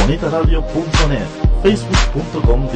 [0.00, 1.28] bonitaradio.net,
[1.62, 2.68] facebook.com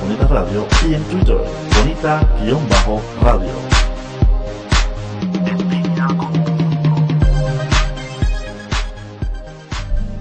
[0.00, 1.38] Bonita Radio y en Twitter
[1.76, 3.50] bonita-radio.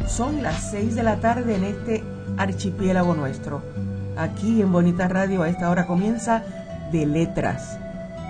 [0.07, 2.04] Son las 6 de la tarde en este
[2.38, 3.62] archipiélago nuestro.
[4.18, 6.44] Aquí en Bonita Radio a esta hora comienza
[6.92, 7.78] De Letras,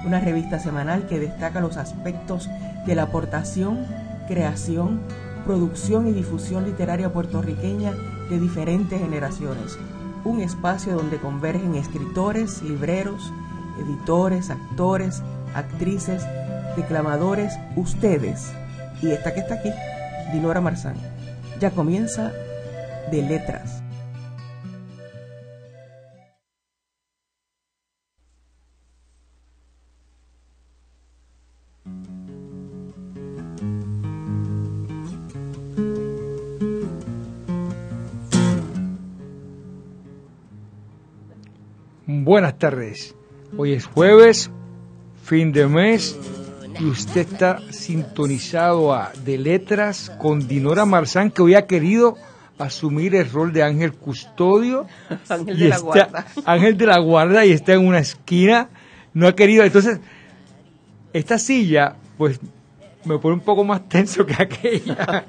[0.05, 2.49] una revista semanal que destaca los aspectos
[2.85, 3.85] de la aportación,
[4.27, 5.01] creación,
[5.45, 7.93] producción y difusión literaria puertorriqueña
[8.29, 9.77] de diferentes generaciones.
[10.23, 13.31] Un espacio donde convergen escritores, libreros,
[13.79, 15.21] editores, actores,
[15.53, 16.23] actrices,
[16.75, 18.51] declamadores, ustedes.
[19.01, 19.71] Y esta que está aquí,
[20.31, 20.95] Dinora Marzán.
[21.59, 22.31] Ya comienza
[23.11, 23.80] de letras.
[42.31, 43.13] Buenas tardes.
[43.57, 44.49] Hoy es jueves,
[45.21, 46.17] fin de mes,
[46.79, 52.15] y usted está sintonizado a De Letras con Dinora Marzán, que hoy ha querido
[52.57, 54.87] asumir el rol de ángel custodio.
[55.27, 56.25] Ángel de la está- guarda.
[56.45, 58.69] Ángel de la guarda y está en una esquina.
[59.13, 59.65] No ha querido.
[59.65, 59.99] Entonces,
[61.11, 62.39] esta silla, pues,
[63.03, 65.25] me pone un poco más tenso que aquella.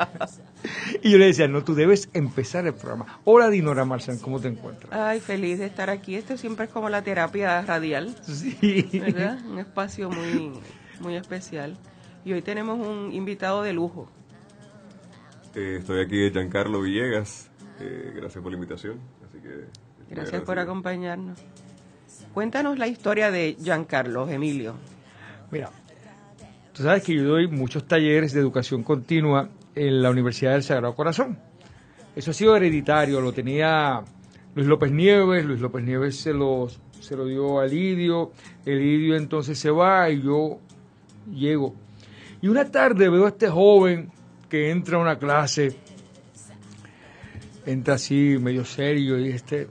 [1.02, 3.20] Y yo le decía, no, tú debes empezar el programa.
[3.24, 4.92] Hola, Dinora Marzán, ¿cómo te encuentras?
[4.92, 6.14] Ay, feliz de estar aquí.
[6.14, 8.88] Esto siempre es como la terapia radial, Sí.
[8.92, 9.38] ¿verdad?
[9.46, 10.52] Un espacio muy,
[11.00, 11.76] muy especial.
[12.24, 14.08] Y hoy tenemos un invitado de lujo.
[15.54, 17.50] Eh, estoy aquí de Giancarlo Villegas.
[17.80, 18.98] Eh, gracias por la invitación.
[19.28, 19.66] Así que
[20.14, 21.38] Gracias por acompañarnos.
[22.34, 24.74] Cuéntanos la historia de Giancarlo, Emilio.
[25.50, 25.70] Mira,
[26.72, 30.94] tú sabes que yo doy muchos talleres de educación continua en la Universidad del Sagrado
[30.94, 31.38] Corazón.
[32.14, 34.02] Eso ha sido hereditario, lo tenía
[34.54, 36.68] Luis López Nieves, Luis López Nieves se lo,
[37.00, 38.32] se lo dio a Lidio,
[38.66, 40.58] el Lidio entonces se va y yo
[41.32, 41.74] llego.
[42.42, 44.10] Y una tarde veo a este joven
[44.50, 45.76] que entra a una clase,
[47.64, 49.68] entra así medio serio y este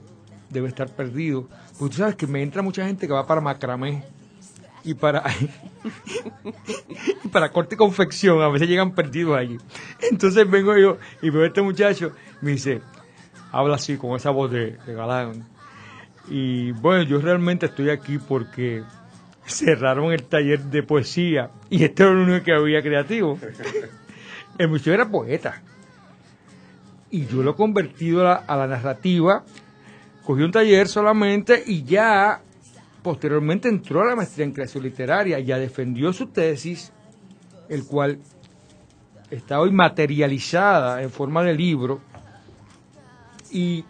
[0.50, 1.48] debe estar perdido.
[1.78, 4.02] Porque tú sabes que me entra mucha gente que va para macramé
[4.84, 5.24] y para
[7.24, 9.58] y para corte y confección, a veces llegan perdidos allí.
[10.10, 12.80] Entonces vengo yo y veo a este muchacho, me dice,
[13.50, 15.46] habla así con esa voz de, de galán.
[16.28, 18.82] Y bueno, yo realmente estoy aquí porque
[19.44, 23.38] cerraron el taller de poesía y este era el único que había creativo.
[24.58, 25.62] El muchacho era poeta.
[27.10, 29.44] Y yo lo he convertido a la, a la narrativa.
[30.24, 32.42] Cogí un taller solamente y ya
[33.02, 36.92] posteriormente entró a la maestría en creación literaria, ya defendió su tesis,
[37.68, 38.18] el cual
[39.30, 42.00] está hoy materializada en forma de libro,
[43.50, 43.84] y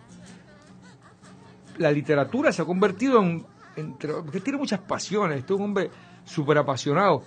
[1.79, 3.45] la literatura se ha convertido en,
[3.77, 5.91] entre, porque tiene muchas pasiones, este es un hombre
[6.25, 7.23] súper apasionado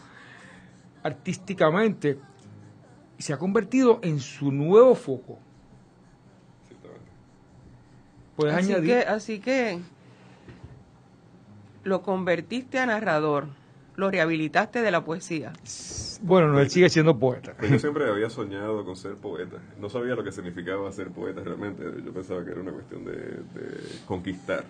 [1.04, 2.18] artísticamente,
[3.18, 5.40] y se ha convertido en su nuevo foco.
[8.36, 8.90] Puedes Así añadir...
[8.90, 9.80] que, así que
[11.86, 13.46] lo convertiste a narrador,
[13.96, 15.54] lo rehabilitaste de la poesía.
[16.22, 17.54] Bueno, no, él sigue siendo poeta.
[17.58, 19.58] Pues yo siempre había soñado con ser poeta.
[19.80, 21.84] No sabía lo que significaba ser poeta realmente.
[22.04, 24.66] Yo pensaba que era una cuestión de, de conquistar.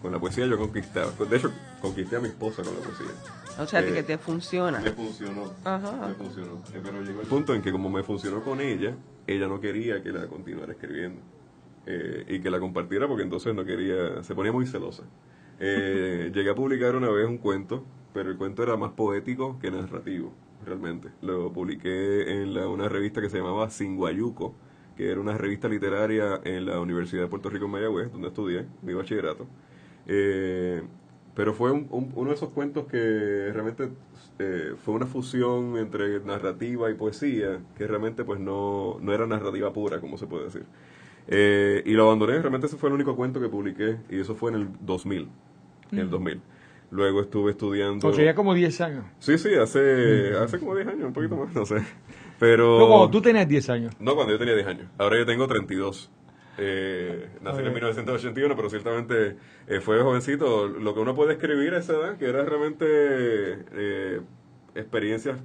[0.00, 1.12] Con la poesía yo conquistaba.
[1.30, 3.06] De hecho, conquisté a mi esposa con la poesía.
[3.62, 4.80] O sea, Eh, que te funciona.
[4.80, 5.52] Me funcionó.
[5.64, 6.08] Ajá.
[6.08, 6.54] Me funcionó.
[6.74, 8.94] Eh, Pero llegó el punto en que como me funcionó con ella,
[9.28, 11.20] ella no quería que la continuara escribiendo.
[11.86, 15.02] Eh, y que la compartiera porque entonces no quería, se ponía muy celosa.
[15.64, 19.70] Eh, llegué a publicar una vez un cuento, pero el cuento era más poético que
[19.70, 20.32] narrativo,
[20.66, 21.10] realmente.
[21.22, 24.54] Lo publiqué en la- una revista que se llamaba Singuayuco,
[24.96, 28.66] que era una revista literaria en la Universidad de Puerto Rico en Mayagüez, donde estudié
[28.82, 29.46] mi bachillerato.
[30.06, 30.82] Eh,
[31.34, 33.90] pero fue un- un- uno de esos cuentos que realmente
[34.38, 39.72] eh, fue una fusión entre narrativa y poesía, que realmente pues no, no era narrativa
[39.72, 40.64] pura, como se puede decir.
[41.28, 44.50] Eh, y lo abandoné, realmente ese fue el único cuento que publiqué, y eso fue
[44.50, 45.28] en el 2000.
[45.92, 46.40] En el 2000.
[46.90, 48.06] Luego estuve estudiando...
[48.08, 49.04] O sea, ya como 10 años.
[49.18, 51.76] Sí, sí, hace, hace como 10 años, un poquito más, no sé.
[52.38, 52.78] Pero...
[52.78, 53.94] No, cuando tú tenías 10 años.
[53.98, 54.88] No, cuando yo tenía 10 años.
[54.98, 56.10] Ahora yo tengo 32.
[56.58, 59.36] Eh, nací en 1981, pero ciertamente
[59.68, 60.66] eh, fue jovencito.
[60.68, 64.20] Lo que uno puede escribir a esa edad, que era realmente eh,
[64.74, 65.38] experiencias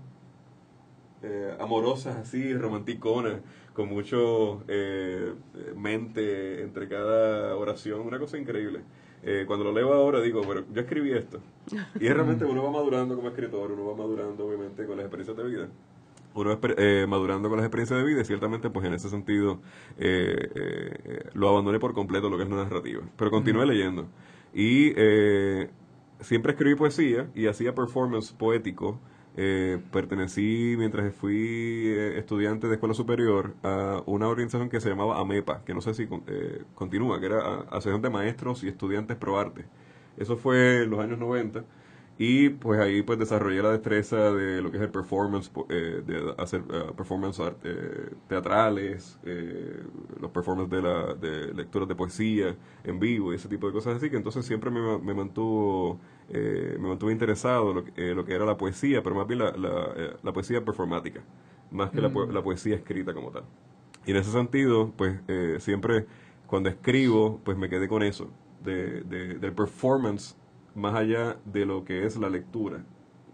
[1.24, 3.42] eh, amorosas así, romanticonas,
[3.74, 5.34] con mucho eh,
[5.76, 8.82] mente entre cada oración, una cosa increíble.
[9.24, 11.40] Eh, cuando lo leo ahora digo, pero yo escribí esto.
[12.00, 15.36] Y es realmente uno va madurando como escritor, uno va madurando obviamente con las experiencias
[15.36, 15.68] de vida.
[16.34, 19.60] uno va eh, madurando con las experiencias de vida y ciertamente pues en ese sentido
[19.98, 24.08] eh, eh, lo abandoné por completo lo que es la narrativa, pero continué leyendo
[24.54, 24.94] y
[26.20, 29.00] siempre escribí poesía y hacía performance poético.
[29.92, 35.74] Pertenecí mientras fui estudiante de escuela superior a una organización que se llamaba AMEPA, que
[35.74, 36.08] no sé si
[36.74, 39.66] continúa, que era Asociación de Maestros y Estudiantes Pro Arte.
[40.18, 41.64] Eso fue en los años 90
[42.20, 46.34] y pues ahí pues desarrollé la destreza de lo que es el performance, eh, de
[46.38, 49.84] hacer uh, performance art, eh, teatrales, eh,
[50.20, 53.98] los performances de, la, de lecturas de poesía en vivo y ese tipo de cosas
[53.98, 58.58] así, que entonces siempre me, me mantuvo me mantuvo interesado lo, lo que era la
[58.58, 59.52] poesía, pero más bien la,
[60.22, 61.24] la, poesía performática,
[61.72, 62.32] más que la, mm.
[62.32, 63.44] la, poesía escrita como tal.
[64.06, 65.20] Y en ese sentido, pues
[65.60, 66.06] siempre
[66.48, 68.30] cuando escribo, pues me quedé con eso,
[68.64, 70.36] de, de, del performance
[70.76, 72.86] más allá de lo que es la lectura.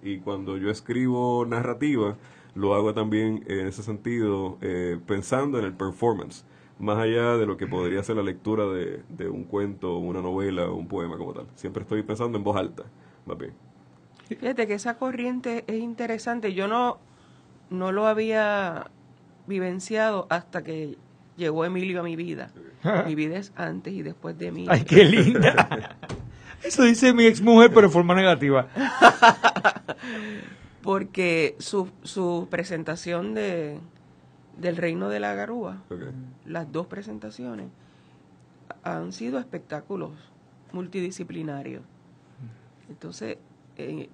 [0.02, 2.18] Y cuando yo escribo narrativa,
[2.56, 6.46] lo hago también en ese sentido eh, pensando en el performance,
[6.80, 10.66] más allá de lo que podría ser la lectura de, de un cuento, una novela
[10.66, 11.48] o un poema como tal.
[11.56, 12.84] Siempre estoy pensando en voz alta,
[13.26, 13.54] más bien.
[14.28, 16.54] Fíjate que esa corriente es interesante.
[16.54, 16.98] Yo no,
[17.70, 18.90] no lo había
[19.48, 20.98] vivenciado hasta que
[21.38, 22.52] llegó Emilio a mi vida.
[23.06, 24.66] mi vida es antes y después de mí.
[24.70, 25.98] ¡Ay, qué linda!
[26.64, 28.68] Eso dice mi ex mujer, pero de forma negativa.
[30.82, 33.80] Porque su, su presentación de
[34.58, 35.84] del Reino de la Garúa,
[36.46, 37.68] las dos presentaciones,
[38.84, 40.12] han sido espectáculos
[40.72, 41.84] multidisciplinarios.
[42.90, 43.38] Entonces,
[43.78, 44.10] eh,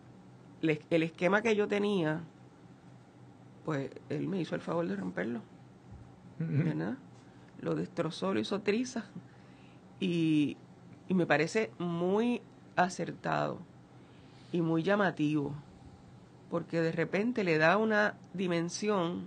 [0.62, 2.22] el esquema que yo tenía,
[3.66, 5.42] pues él me hizo el favor de romperlo.
[6.38, 6.98] ¿Verdad?
[7.62, 9.06] Lo destrozó, lo hizo triza.
[10.00, 10.56] Y,
[11.10, 12.42] y me parece muy
[12.78, 13.60] acertado
[14.52, 15.54] y muy llamativo,
[16.50, 19.26] porque de repente le da una dimensión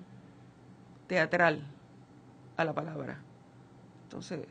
[1.12, 1.62] teatral
[2.56, 3.18] a la palabra.
[4.04, 4.46] Entonces,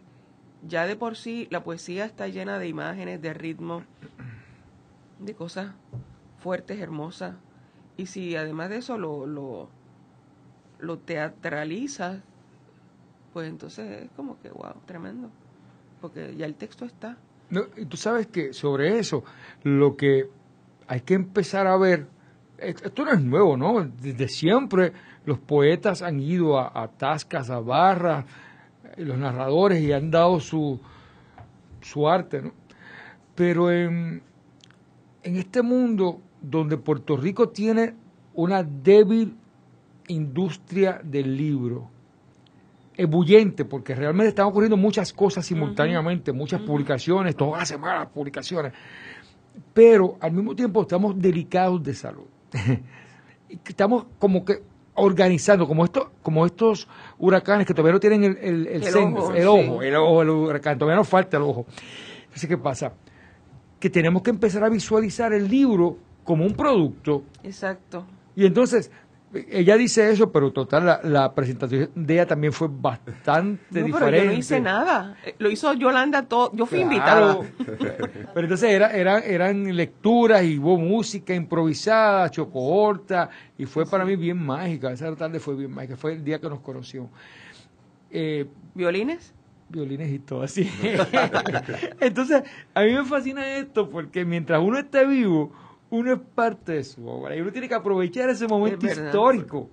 [0.67, 3.81] ya de por sí la poesía está llena de imágenes, de ritmo,
[5.17, 5.73] de cosas
[6.37, 7.33] fuertes, hermosas.
[7.97, 9.69] Y si además de eso lo, lo,
[10.77, 10.99] lo
[13.33, 15.31] pues entonces es como que, wow, tremendo
[15.99, 17.17] porque ya el texto está.
[17.49, 19.23] No, y tú sabes que sobre eso,
[19.63, 20.29] lo que
[20.85, 22.05] hay que empezar a ver,
[22.59, 23.83] esto no es nuevo, ¿no?
[23.83, 24.93] Desde siempre
[25.25, 28.25] los poetas han ido a, tascas, a barras,
[28.97, 30.79] los narradores y han dado su,
[31.81, 32.51] su arte, ¿no?
[33.35, 34.21] Pero en,
[35.23, 37.93] en este mundo donde Puerto Rico tiene
[38.33, 39.37] una débil
[40.07, 41.89] industria del libro,
[42.97, 48.73] ebulliente, porque realmente están ocurriendo muchas cosas simultáneamente, muchas publicaciones, todas las semanas publicaciones,
[49.73, 52.25] pero al mismo tiempo estamos delicados de salud.
[53.65, 54.61] estamos como que
[54.95, 59.47] organizando, como estos, como estos huracanes que todavía no tienen el, el, el, ojo, el,
[59.47, 61.65] ojo, el ojo, el huracán, todavía nos falta el ojo.
[62.23, 62.93] Entonces, ¿qué pasa?
[63.79, 67.23] Que tenemos que empezar a visualizar el libro como un producto.
[67.43, 68.05] Exacto.
[68.35, 68.91] Y entonces,
[69.33, 74.11] ella dice eso, pero total, la, presentación de ella también fue bastante no, diferente.
[74.11, 75.15] Pero yo no hice nada.
[75.37, 76.51] Lo hizo Yolanda todo.
[76.53, 77.39] Yo fui invitada.
[78.33, 84.17] pero entonces era, era, eran lecturas y hubo música improvisada, chocohorta, y fue para mí
[84.17, 84.91] bien mágica.
[84.91, 85.95] Esa tarde fue bien mágica.
[85.95, 87.09] Fue el día que nos conoció.
[88.09, 89.33] Eh, ¿Violines?
[89.69, 90.69] Violines y todo así.
[92.01, 95.53] entonces, a mí me fascina esto porque mientras uno esté vivo
[95.91, 99.69] uno es parte de su obra y uno tiene que aprovechar ese momento histórico.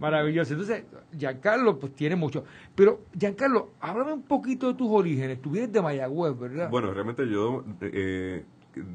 [0.00, 0.54] Maravilloso.
[0.54, 0.84] Entonces,
[1.16, 2.44] Giancarlo, pues tiene mucho.
[2.74, 5.40] Pero, Giancarlo, háblame un poquito de tus orígenes.
[5.40, 6.70] Tú vienes de Mayagüez, ¿verdad?
[6.70, 8.44] Bueno, realmente yo eh,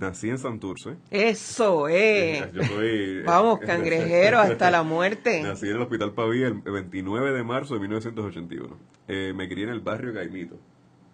[0.01, 0.97] nací en Santurce.
[1.11, 2.49] Eso, eh.
[2.53, 5.41] eh Vamos, cangrejero hasta la muerte.
[5.43, 8.75] Nací en el Hospital Pavía el 29 de marzo de 1981.
[9.07, 10.57] Eh, me crié en el barrio Caimito.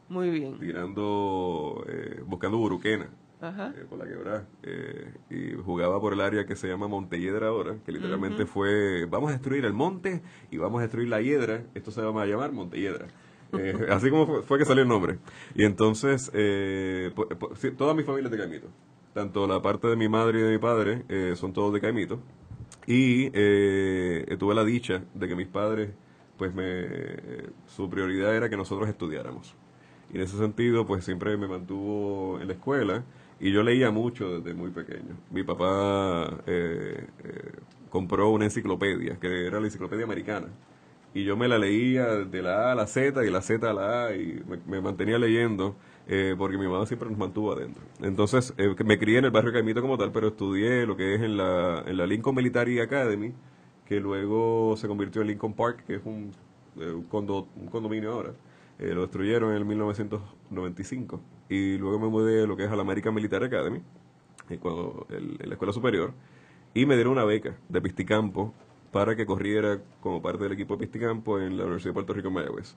[0.09, 0.57] Muy bien.
[0.59, 1.85] Tirando,
[2.25, 3.09] buscando buruquena.
[3.45, 4.47] Eh, por la quebrada.
[4.63, 9.31] Eh, y jugaba por el área que se llama Montelledra ahora, que literalmente fue, vamos
[9.31, 12.51] a destruir el monte y vamos a destruir la hiedra, esto se va a llamar
[12.51, 13.07] Montelledra.
[13.55, 15.19] Eh, así como fue, que salió el nombre.
[15.53, 16.31] Y entonces,
[17.77, 18.67] toda mi familia es de Caimito.
[19.13, 22.19] Tanto la parte de mi madre y de mi padre son todos de Caimito.
[22.87, 23.29] Y
[24.37, 25.91] tuve la dicha de que mis padres,
[26.35, 26.87] pues me,
[27.67, 29.55] su prioridad era que nosotros estudiáramos.
[30.11, 33.03] Y en ese sentido, pues siempre me mantuvo en la escuela
[33.43, 35.17] y yo leía mucho desde muy pequeño.
[35.29, 37.51] Mi papá eh, eh,
[37.89, 40.47] compró una enciclopedia, que era la enciclopedia americana.
[41.13, 43.69] Y yo me la leía de la A a la Z y de la Z
[43.69, 45.75] a la A y me, mantenía leyendo
[46.07, 47.83] eh, porque mi mamá siempre nos mantuvo adentro.
[48.01, 48.53] Entonces
[48.85, 51.83] me crié en el barrio Caimito como tal, pero estudié lo que es en la,
[51.85, 53.33] en la Lincoln Military Academy
[53.85, 56.31] que luego se convirtió en Lincoln Park, que es un,
[57.09, 58.33] condo- un condominio ahora.
[58.79, 61.19] Lo destruyeron en el 1995
[61.53, 63.81] y luego me mudé a lo que es a la American Military Academy,
[64.49, 66.13] eh, cuando, el- en la escuela superior,
[66.73, 68.53] y me dieron una beca de Pisticampo
[68.91, 72.27] para que corriera como parte del equipo de Pisticampo en la Universidad de Puerto Rico
[72.29, 72.75] en Mayagüez.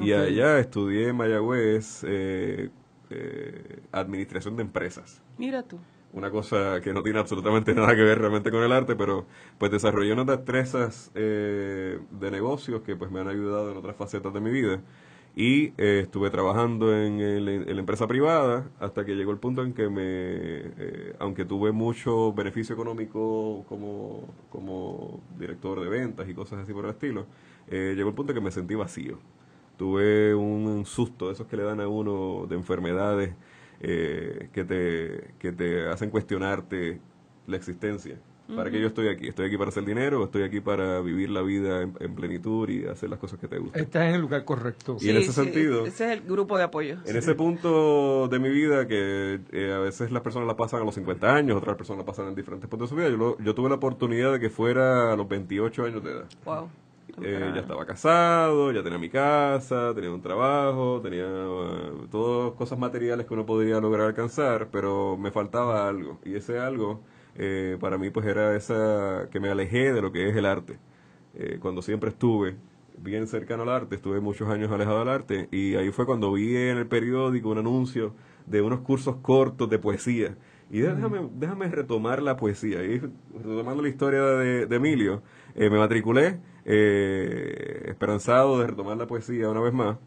[0.00, 2.70] Y allá estudié en Mayagüez eh,
[3.10, 5.78] eh, administración de empresas Mira tú.
[6.12, 9.26] una cosa que no tiene absolutamente nada que ver realmente con el arte, pero
[9.58, 14.32] pues desarrollé unas destrezas eh, de negocios que pues me han ayudado en otras facetas
[14.32, 14.80] de mi vida
[15.36, 19.72] y eh, estuve trabajando en, el- la empresa privada hasta que llegó el punto en
[19.74, 26.60] que me, eh, aunque tuve mucho beneficio económico como, como director de ventas y cosas
[26.60, 27.26] así por el estilo,
[27.68, 29.18] eh, llegó el punto en que me sentí vacío.
[29.76, 33.34] Tuve un susto esos que le dan a uno de enfermedades
[34.52, 37.00] que, te, que te hacen cuestionarte
[37.46, 38.18] la existencia.
[38.54, 39.28] ¿Para qué yo estoy aquí?
[39.28, 42.68] ¿Estoy aquí para hacer dinero o estoy aquí para vivir la vida en, en plenitud
[42.68, 43.82] y hacer las cosas que te gustan?
[43.82, 44.98] Estás en el lugar correcto.
[45.00, 46.98] Y en ese sentido- Ese es el grupo de apoyo.
[47.06, 50.84] En ese punto de mi vida, que eh, a veces las personas la pasan a
[50.84, 53.38] los 50 años, otras personas la pasan en diferentes puntos de su vida, yo, lo-
[53.38, 56.24] yo tuve la oportunidad de que fuera a los 28 años de edad.
[56.44, 56.68] Wow.
[57.22, 62.78] Eh, ya estaba casado, ya tenía mi casa, tenía un trabajo, tenía eh, todas cosas
[62.78, 66.18] materiales que uno podría lograr alcanzar, pero me faltaba algo.
[66.24, 67.00] Y ese algo,
[67.36, 70.78] eh, para mí, pues era esa que me alejé de lo que es el arte.
[71.34, 72.56] Eh, cuando siempre estuve
[72.98, 76.56] bien cercano al arte, estuve muchos años alejado del arte, y ahí fue cuando vi
[76.56, 78.14] en el periódico un anuncio
[78.46, 80.36] de unos cursos cortos de poesía.
[80.70, 82.82] Y déjame, déjame retomar la poesía.
[82.82, 85.22] Y retomando la historia de, de Emilio,
[85.54, 89.98] eh, me matriculé eh, esperanzado de retomar la poesía una vez más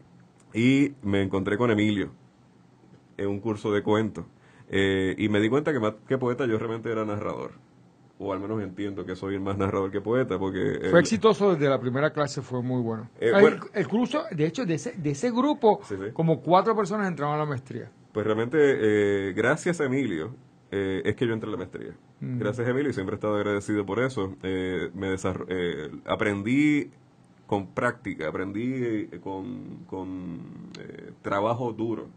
[0.52, 2.10] y me encontré con Emilio
[3.16, 4.24] en un curso de cuentos.
[4.70, 7.52] Eh, y me di cuenta que más que poeta yo realmente era narrador.
[8.20, 10.78] O al menos entiendo que soy más narrador que poeta porque...
[10.80, 13.08] Fue el- exitoso desde la primera clase, fue muy bueno.
[13.20, 13.64] Eh, el, bueno.
[13.72, 16.10] el curso, de hecho, de ese, de ese grupo, Sí, sí.
[16.12, 17.90] como cuatro personas entraron a la maestría.
[18.12, 20.34] Pues realmente, eh, gracias a Emilio,
[20.72, 21.94] eh, es que yo entré a la maestría.
[22.20, 22.38] Mm.
[22.40, 24.34] Gracias a Emilio, siempre he estado agradecido por eso.
[24.42, 26.90] Eh, me eh, aprendí
[27.46, 30.40] con práctica, aprendí con, con
[31.22, 32.08] trabajo duro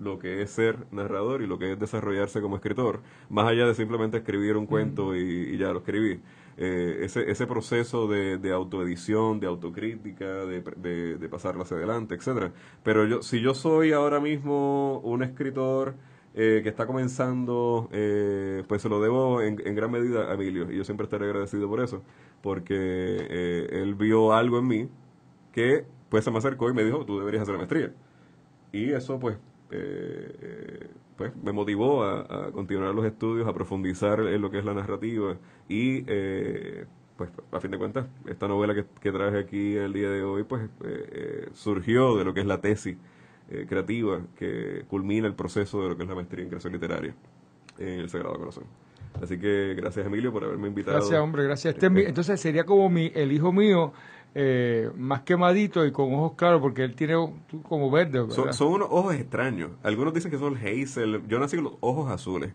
[0.00, 3.74] lo que es ser narrador y lo que es desarrollarse como escritor, más allá de
[3.74, 6.20] simplemente escribir un cuento y, y ya lo escribí.
[6.56, 12.14] Eh, ese, ese proceso de, de autoedición, de autocrítica, de, de, de pasarlo hacia adelante,
[12.14, 12.52] etcétera.
[12.82, 15.94] Pero yo, si yo soy ahora mismo un escritor
[16.34, 20.70] eh, que está comenzando, eh, pues se lo debo en, en gran medida a Emilio,
[20.70, 22.02] y yo siempre estaré agradecido por eso,
[22.42, 24.88] porque él vio algo en mí
[25.52, 27.94] que pues se me acercó y me dijo, tú deberías hacer la maestría.
[28.72, 29.38] Y eso pues,
[29.70, 34.58] eh, eh, pues me motivó a, a continuar los estudios, a profundizar en lo que
[34.58, 35.36] es la narrativa
[35.68, 36.86] y eh,
[37.16, 40.44] pues a fin de cuentas esta novela que, que traje aquí el día de hoy
[40.44, 42.96] pues eh, surgió de lo que es la tesis
[43.68, 47.14] creativa que culmina el proceso de lo que es la maestría en creación literaria
[47.78, 48.64] en el Sagrado Corazón.
[49.20, 50.98] Así que gracias Emilio por haberme invitado.
[50.98, 51.74] Gracias, hombre, gracias.
[51.74, 53.92] Este entonces sería como mi, el hijo mío,
[54.34, 57.14] eh, más quemadito y con ojos claros, porque él tiene
[57.62, 58.30] como verde.
[58.30, 59.72] Son, son unos ojos extraños.
[59.82, 61.22] Algunos dicen que son hazel.
[61.28, 62.52] Yo nací con los ojos azules.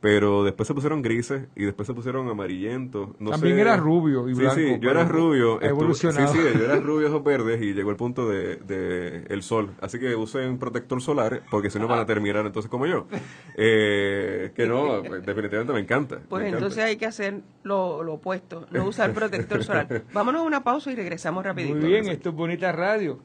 [0.00, 3.08] Pero después se pusieron grises y después se pusieron amarillentos.
[3.18, 3.60] No También sé.
[3.62, 5.60] era rubio y sí, blanco, Sí, yo era rubio.
[5.60, 6.32] evolucionado.
[6.32, 9.70] Sí, sí, yo era rubio, ojos verdes y llegó el punto de, de el sol.
[9.80, 13.06] Así que usen protector solar porque si no van a terminar entonces como yo.
[13.56, 16.20] Eh, que no, pues, definitivamente me encanta.
[16.28, 16.66] Pues me encanta.
[16.66, 20.04] entonces hay que hacer lo, lo opuesto, no usar protector solar.
[20.12, 21.74] Vámonos a una pausa y regresamos rapidito.
[21.76, 23.18] Muy bien, esto es bonita radio.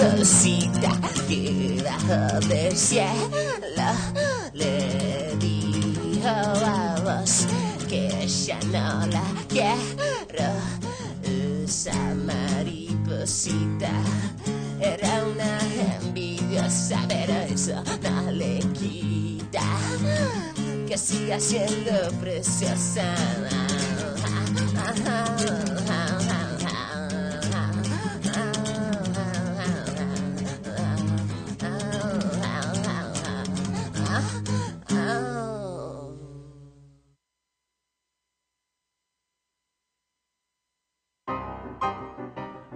[0.00, 0.92] Mariposita
[1.28, 3.10] que bajó del cielo
[4.54, 7.46] le dijo a vos
[7.88, 10.50] que ya no la quiero.
[11.64, 11.92] Esa
[12.26, 13.90] mariposita
[14.80, 15.58] era una
[16.02, 19.62] envidiosa, pero eso no le quita
[20.88, 23.14] que siga siendo preciosa.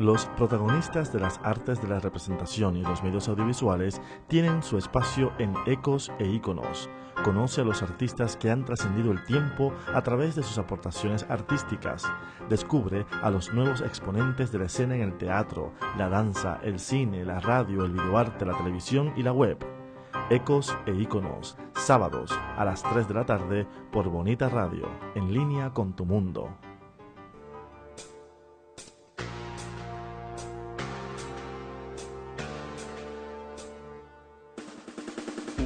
[0.04, 5.32] Los protagonistas de las artes de la representación y los medios audiovisuales tienen su espacio
[5.38, 6.90] en Ecos e Iconos.
[7.24, 12.04] Conoce a los artistas que han trascendido el tiempo a través de sus aportaciones artísticas.
[12.50, 17.24] Descubre a los nuevos exponentes de la escena en el teatro, la danza, el cine,
[17.24, 19.56] la radio, el videoarte, la televisión y la web.
[20.28, 25.70] Ecos e Iconos, sábados a las 3 de la tarde por Bonita Radio, en línea
[25.70, 26.50] con tu mundo.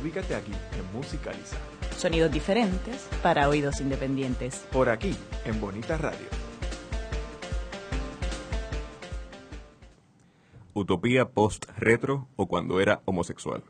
[0.08, 1.58] Ubícate aquí en Musicaliza.
[1.94, 4.66] Sonidos diferentes para oídos independientes.
[4.72, 6.26] Por aquí, en Bonita Radio.
[10.72, 13.62] Utopía post-retro o cuando era homosexual.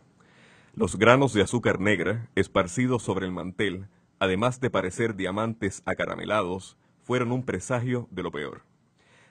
[0.77, 3.89] Los granos de azúcar negra, esparcidos sobre el mantel,
[4.21, 8.63] además de parecer diamantes acaramelados, fueron un presagio de lo peor.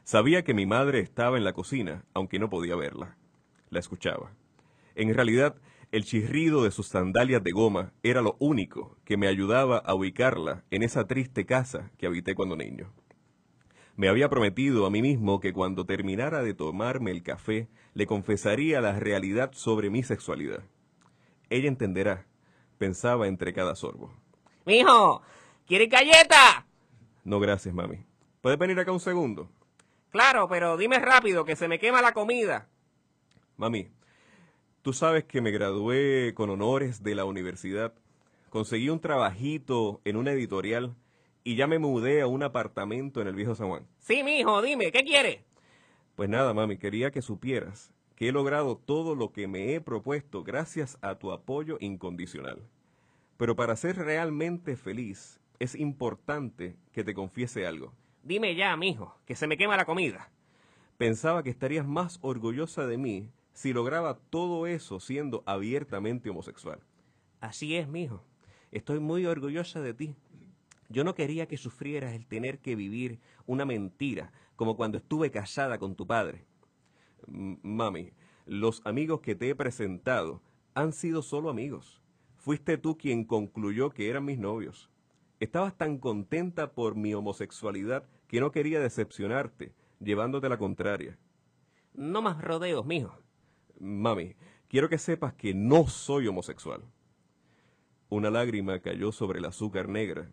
[0.03, 3.15] Sabía que mi madre estaba en la cocina, aunque no podía verla.
[3.69, 4.33] La escuchaba.
[4.95, 5.55] En realidad,
[5.91, 10.63] el chirrido de sus sandalias de goma era lo único que me ayudaba a ubicarla
[10.69, 12.91] en esa triste casa que habité cuando niño.
[13.95, 18.81] Me había prometido a mí mismo que cuando terminara de tomarme el café le confesaría
[18.81, 20.63] la realidad sobre mi sexualidad.
[21.49, 22.27] Ella entenderá,
[22.77, 24.13] pensaba entre cada sorbo.
[24.65, 25.21] Mijo,
[25.65, 26.67] ¿quieres galleta?
[27.23, 28.05] No, gracias, mami.
[28.41, 29.49] ¿Puedes venir acá un segundo?
[30.11, 32.69] Claro, pero dime rápido que se me quema la comida.
[33.55, 33.89] Mami,
[34.87, 37.93] tú sabes que me gradué con honores de la universidad.
[38.49, 40.95] Conseguí un trabajito en una editorial
[41.43, 43.85] y ya me mudé a un apartamento en el viejo San Juan.
[43.99, 45.39] Sí, mijo, dime, ¿qué quieres?
[46.15, 50.45] Pues nada, mami, quería que supieras que he logrado todo lo que me he propuesto
[50.45, 52.61] gracias a tu apoyo incondicional.
[53.35, 57.91] Pero para ser realmente feliz es importante que te confiese algo.
[58.23, 60.31] Dime ya, mijo, que se me quema la comida.
[60.97, 66.79] Pensaba que estarías más orgullosa de mí si lograba todo eso siendo abiertamente homosexual.
[67.39, 68.23] Así es, mijo.
[68.71, 70.15] Estoy muy orgullosa de ti.
[70.89, 75.79] Yo no quería que sufrieras el tener que vivir una mentira, como cuando estuve casada
[75.79, 76.45] con tu padre.
[77.25, 78.11] Mami,
[78.45, 80.43] los amigos que te he presentado
[80.75, 81.99] han sido solo amigos.
[82.35, 84.91] Fuiste tú quien concluyó que eran mis novios.
[85.39, 91.17] Estabas tan contenta por mi homosexualidad que no quería decepcionarte, llevándote la contraria.
[91.95, 93.17] No más rodeos, mijo.
[93.79, 94.35] Mami,
[94.67, 96.81] quiero que sepas que no soy homosexual.
[98.09, 100.31] Una lágrima cayó sobre el azúcar negra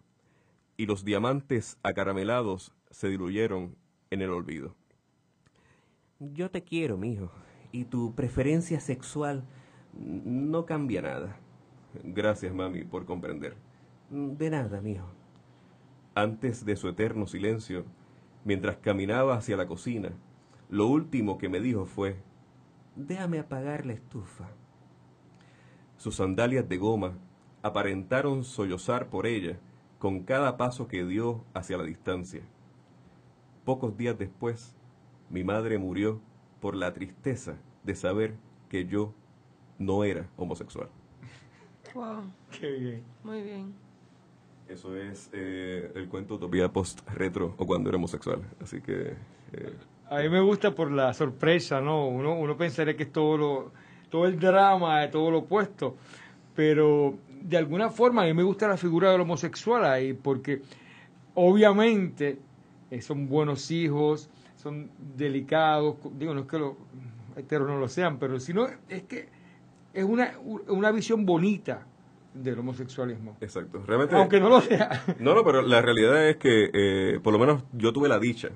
[0.76, 3.76] y los diamantes acaramelados se diluyeron
[4.10, 4.76] en el olvido.
[6.20, 7.30] Yo te quiero, mijo,
[7.72, 9.44] y tu preferencia sexual
[9.92, 11.36] no cambia nada.
[12.02, 13.56] Gracias, mami, por comprender.
[14.10, 15.06] De nada, mijo.
[16.14, 17.84] Antes de su eterno silencio,
[18.44, 20.12] mientras caminaba hacia la cocina,
[20.68, 22.16] lo último que me dijo fue,
[22.96, 24.48] Déjame apagar la estufa.
[25.96, 27.18] sus sandalias de goma
[27.62, 29.58] aparentaron sollozar por ella
[29.98, 32.42] con cada paso que dio hacia la distancia.
[33.64, 34.74] Pocos días después,
[35.30, 36.20] mi madre murió
[36.60, 38.36] por la tristeza de saber
[38.68, 39.14] que yo
[39.78, 40.88] no era homosexual.
[41.94, 43.04] Wow, Qué bien.
[43.22, 43.74] muy bien.
[44.68, 48.42] Eso es eh, el cuento Utopía post-retro o cuando era homosexual.
[48.60, 49.16] Así que...
[49.52, 49.78] eh,
[50.10, 52.06] A mí me gusta por la sorpresa, ¿no?
[52.08, 53.72] Uno, uno pensaría que es todo, lo,
[54.10, 55.96] todo el drama, de todo lo opuesto,
[56.54, 60.62] pero de alguna forma a mí me gusta la figura del homosexual ahí, porque
[61.34, 62.38] obviamente
[62.90, 66.74] eh, son buenos hijos, son delicados, digo, no es que los
[67.36, 69.28] heteros no lo sean, pero sino es que
[69.92, 70.32] es una,
[70.68, 71.86] una visión bonita
[72.32, 73.82] del homosexualismo, exacto.
[73.86, 74.16] Realmente...
[74.16, 74.90] aunque no lo sea.
[75.18, 78.50] No, no, pero la realidad es que eh, por lo menos yo tuve la dicha,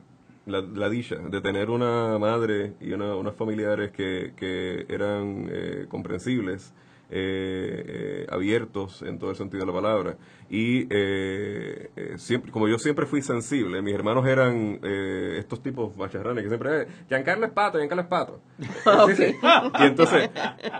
[0.48, 5.86] la, la dicha de tener una madre y una, unos familiares que, que eran eh,
[5.88, 6.72] comprensibles,
[7.10, 10.16] eh, eh, abiertos en todo el sentido de la palabra.
[10.50, 16.42] Y eh, eh, siempre, como yo siempre fui sensible, mis hermanos eran estos tipos macharranes
[16.42, 18.40] que siempre, Giancarlo es pato, Giancarlo es pato.
[19.08, 19.36] Sí, sí.
[19.80, 20.30] Y entonces,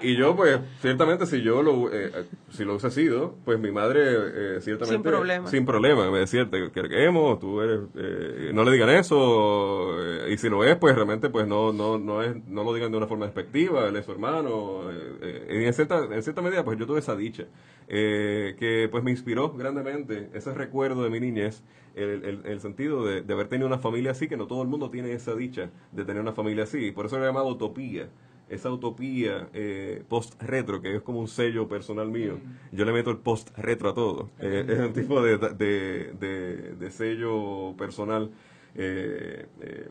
[0.02, 1.90] y yo pues, ciertamente si yo lo,
[2.50, 4.94] si lo hubiese sido, pues mi madre ciertamente...
[4.94, 5.48] Sin problema.
[5.48, 7.80] Sin problema, me decía, te queremos, tú eres,
[8.52, 9.96] no le digan eso,
[10.28, 12.98] y si lo es, pues realmente pues no, no, no es, no lo digan de
[12.98, 14.82] una forma despectiva, él es su hermano,
[15.20, 17.46] en cierta, en cierta medida pues yo tuve esa dicha,
[17.88, 21.62] eh, que pues me inspiró grandemente ese recuerdo de mi niñez,
[21.94, 24.68] el, el, el sentido de, de haber tenido una familia así, que no todo el
[24.68, 28.09] mundo tiene esa dicha de tener una familia así, por eso lo he llamado utopía,
[28.48, 32.40] esa utopía eh, post-retro, que es como un sello personal mío.
[32.72, 34.31] Yo le meto el post-retro a todo.
[34.38, 36.12] Eh, es un tipo de, de,
[36.78, 38.31] de- sello personal
[38.74, 39.88] eh, eh,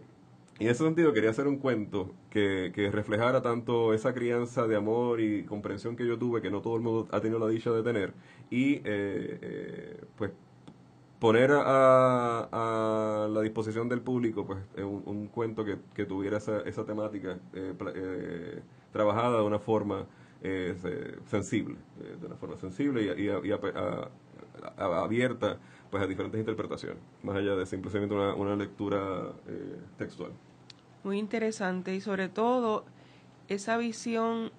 [0.59, 4.75] Y en ese sentido quería hacer un cuento que, que reflejara tanto esa crianza de
[4.75, 7.71] amor y comprensión que yo tuve, que no todo el mundo ha tenido la dicha
[7.71, 8.13] de tener,
[8.49, 10.31] y eh, eh, pues
[11.19, 12.49] poner a,
[13.25, 16.85] a la disposición del público pues eh, un, un cuento que, que tuviera esa, esa
[16.85, 18.61] temática eh, eh,
[18.93, 20.07] trabajada de una forma
[20.41, 21.77] se- sensible,
[22.21, 23.29] de una forma sensible y, y-
[24.77, 25.57] a- abierta
[25.91, 29.31] pues a diferentes interpretaciones, más allá de simplemente una, una lectura
[29.97, 30.31] textual.
[31.07, 32.83] Muy interesante y sobre todo
[33.47, 34.51] esa visión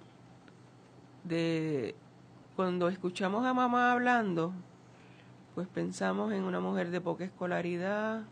[1.23, 1.93] de
[2.55, 4.51] cuando escuchamos a mamá hablando,
[5.53, 8.23] pues pensamos en una mujer de poca escolaridad,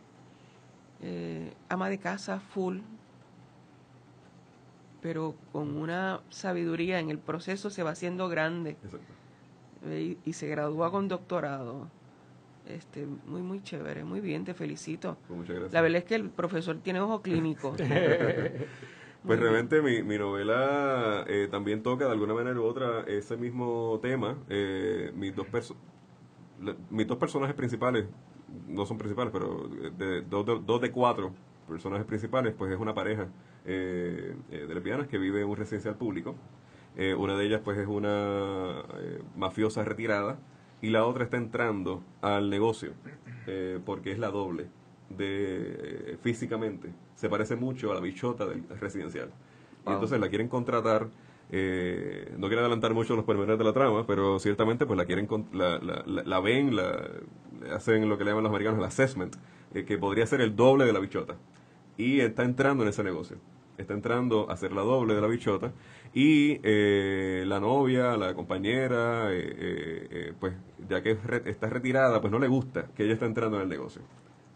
[1.04, 2.80] eh, ama de casa full,
[5.00, 8.78] pero con una sabiduría en el proceso se va haciendo grande
[9.86, 11.88] eh, y se gradúa con doctorado.
[12.68, 15.18] Este, muy, muy chévere, muy bien, te felicito.
[15.28, 15.74] Pues muchas gracias.
[15.74, 17.76] La verdad es que el profesor tiene ojo clínico.
[19.26, 24.00] Pues realmente mi, mi novela eh, también toca de alguna manera u otra ese mismo
[24.02, 24.38] tema.
[24.48, 25.48] Eh, mis, dos
[26.90, 28.06] mis dos personajes principales,
[28.68, 31.34] no son principales, pero de, dos, de, dos de cuatro
[31.68, 33.28] personajes principales, pues es una pareja
[33.66, 36.36] eh, eh, de lesbianas que vive en un residencial público.
[36.96, 40.40] Eh, una de ellas pues es una eh, mafiosa retirada
[40.82, 42.92] y la otra está entrando al negocio
[43.48, 44.68] eh, porque es la doble
[45.10, 49.30] de eh, físicamente se parece mucho a la bichota del residencial
[49.84, 49.94] y Wow.
[49.94, 51.08] entonces la quieren contratar
[51.50, 55.28] eh, no quiero adelantar mucho los pormenores de la trama pero ciertamente pues la quieren
[55.54, 57.10] la, la, la- la ven la,
[57.74, 59.36] hacen lo que le llaman los americanos el assessment
[59.86, 61.36] que podría ser el doble de la bichota
[61.98, 63.38] y está entrando en ese negocio.
[63.78, 65.72] Está entrando a ser la doble de la bichota
[66.14, 70.54] y eh, la novia, la compañera, eh, eh, eh, pues
[70.90, 74.02] ya que está retirada, pues no le gusta que ella esté entrando en el negocio.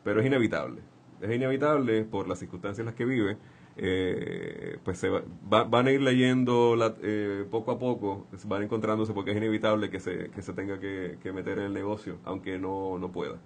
[0.04, 0.82] Pero es inevitable.
[1.22, 3.38] Es inevitable por las circunstancias en las que vive.
[3.78, 8.64] eh, pues se va- va- van a ir leyendo la- eh, poco a poco, van
[8.64, 12.18] encontrándose porque es inevitable que se, que se tenga que, que meter en el negocio,
[12.26, 13.38] aunque no, no pueda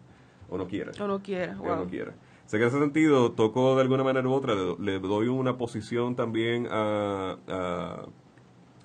[0.49, 1.75] o no quiera o no quiera, wow.
[1.83, 2.13] no quiera.
[2.45, 5.57] Sé que en ese sentido tocó de alguna manera u otra, le, le doy una
[5.57, 8.05] posición también a, a,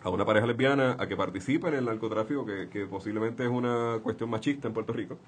[0.03, 4.01] a una pareja lesbiana a que participe en el narcotráfico, que, que posiblemente es una
[4.03, 5.19] cuestión machista en Puerto Rico.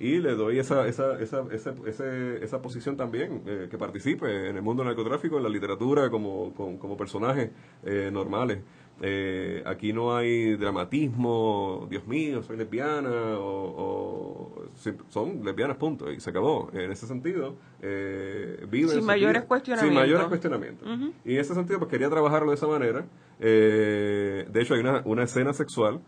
[0.00, 4.56] Y le doy esa, esa, esa, esa, ese- esa posición también, eh, que participe en
[4.56, 7.50] el mundo del narcotráfico, en la literatura, como, como, como personajes
[7.84, 8.58] eh, normales.
[9.02, 13.42] Eh, aquí no hay dramatismo, Dios mío, soy lesbiana, o,
[13.76, 16.70] o- sí, son lesbianas, punto, y se acabó.
[16.72, 19.48] En ese sentido, eh, viven Sin su mayores vida.
[19.48, 19.88] cuestionamientos.
[19.94, 20.88] Sin mayores cuestionamientos.
[21.26, 23.04] Y en ese sentido, pues quería trabajarlo de esa manera.
[23.40, 26.00] Eh, de hecho, hay una, una escena sexual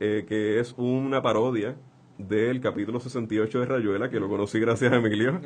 [0.00, 1.76] eh, que es una parodia
[2.18, 5.40] del capítulo 68 de Rayuela, que lo conocí gracias a Emilio.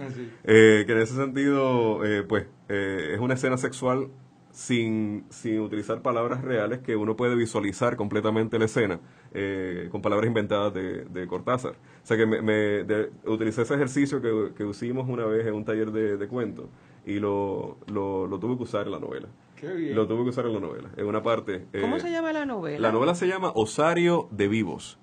[0.45, 4.09] Eh, que en ese sentido, eh, pues, eh, es una escena sexual
[4.59, 8.99] sin, sin utilizar palabras reales que uno puede visualizar completamente la escena
[9.33, 11.75] eh, con palabras inventadas de, de Cortázar.
[12.03, 15.55] O sea que me, me- de- utilicé ese ejercicio que, que hicimos una vez en
[15.55, 16.67] un taller de, de cuentos
[17.07, 19.29] y lo, lo, lo tuve que usar en la novela.
[19.55, 19.95] Qué bien.
[19.95, 20.91] Lo tuve que usar en la novela.
[20.97, 21.67] En una parte.
[21.81, 22.81] ¿Cómo eh, se llama la novela?
[22.81, 24.99] la novela se llama Osario de Vivos.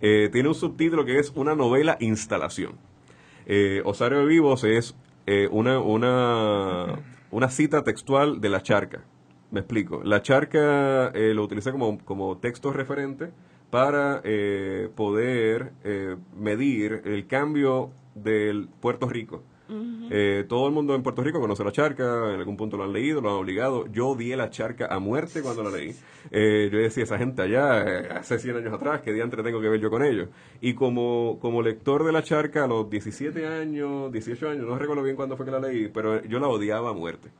[0.00, 2.72] Eh, tiene un subtítulo que es una novela instalación.
[3.46, 6.96] Eh, Osario de Vivos es eh, una, una,
[7.30, 9.04] una cita textual de La Charca.
[9.50, 10.02] Me explico.
[10.04, 13.30] La Charca eh, lo utilicé como, como texto referente
[13.70, 19.42] para eh, poder eh, medir el cambio del Puerto Rico.
[20.10, 22.92] Eh, todo el mundo en Puerto Rico conoce la charca, en algún punto lo han
[22.92, 23.86] leído, lo han obligado.
[23.86, 25.94] Yo odié la charca a muerte cuando la leí.
[26.30, 29.68] Eh, yo decía, esa gente allá, eh, hace 100 años atrás, ¿qué diantre tengo que
[29.68, 30.28] ver yo con ellos?
[30.60, 35.02] Y como, como lector de la charca a los 17 años, 18 años, no recuerdo
[35.02, 37.30] bien cuándo fue que la leí, pero yo la odiaba a muerte.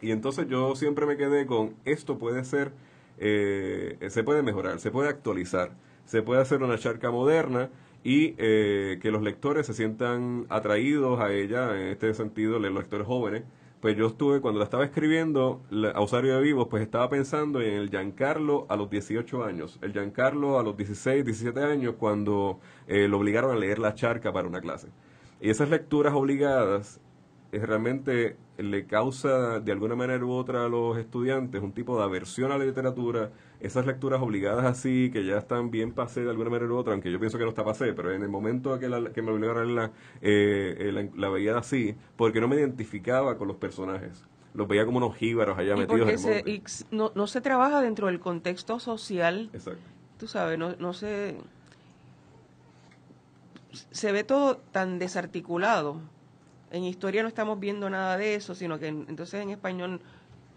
[0.00, 2.72] Y entonces yo siempre me quedé con, esto puede ser,
[3.18, 5.72] eh, se puede mejorar, se puede actualizar,
[6.04, 7.70] se puede hacer una charca moderna
[8.04, 13.06] y eh, que los lectores se sientan atraídos a ella, en este sentido, los lectores
[13.06, 13.44] jóvenes.
[13.80, 15.60] Pues yo estuve, cuando la estaba escribiendo,
[15.92, 19.92] a Osario de Vivos, pues estaba pensando en el Giancarlo a los 18 años, el
[19.92, 24.46] Giancarlo a los 16, 17 años, cuando eh, lo obligaron a leer la charca para
[24.46, 24.88] una clase.
[25.40, 27.00] Y esas lecturas obligadas
[27.58, 32.50] realmente le causa de alguna manera u otra a los estudiantes un tipo de aversión
[32.52, 36.72] a la literatura, esas lecturas obligadas así, que ya están bien pasé de alguna manera
[36.72, 39.12] u otra, aunque yo pienso que no está pasé, pero en el momento que, la-
[39.12, 39.86] que me obligaron a
[40.22, 44.24] eh, eh, la, la veía así, porque no me identificaba con los personajes.
[44.54, 46.62] Los veía como unos jíbaros allá y metidos en el se, y
[46.94, 49.80] no, no se trabaja dentro del contexto social, Exacto.
[50.18, 51.36] tú sabes, no, no se...
[53.90, 56.00] Se ve todo tan desarticulado
[56.72, 60.00] En historia no estamos viendo nada de eso, sino que en- entonces en español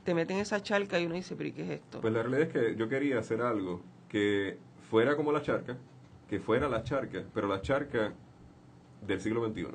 [0.03, 2.01] te meten esa charca y uno dice, pero ¿y qué es esto?
[2.01, 4.57] Pues la realidad es que yo quería hacer algo que
[4.89, 5.77] fuera como la charca,
[6.29, 8.13] que fuera la charca, pero la charca
[9.05, 9.67] del siglo XXI.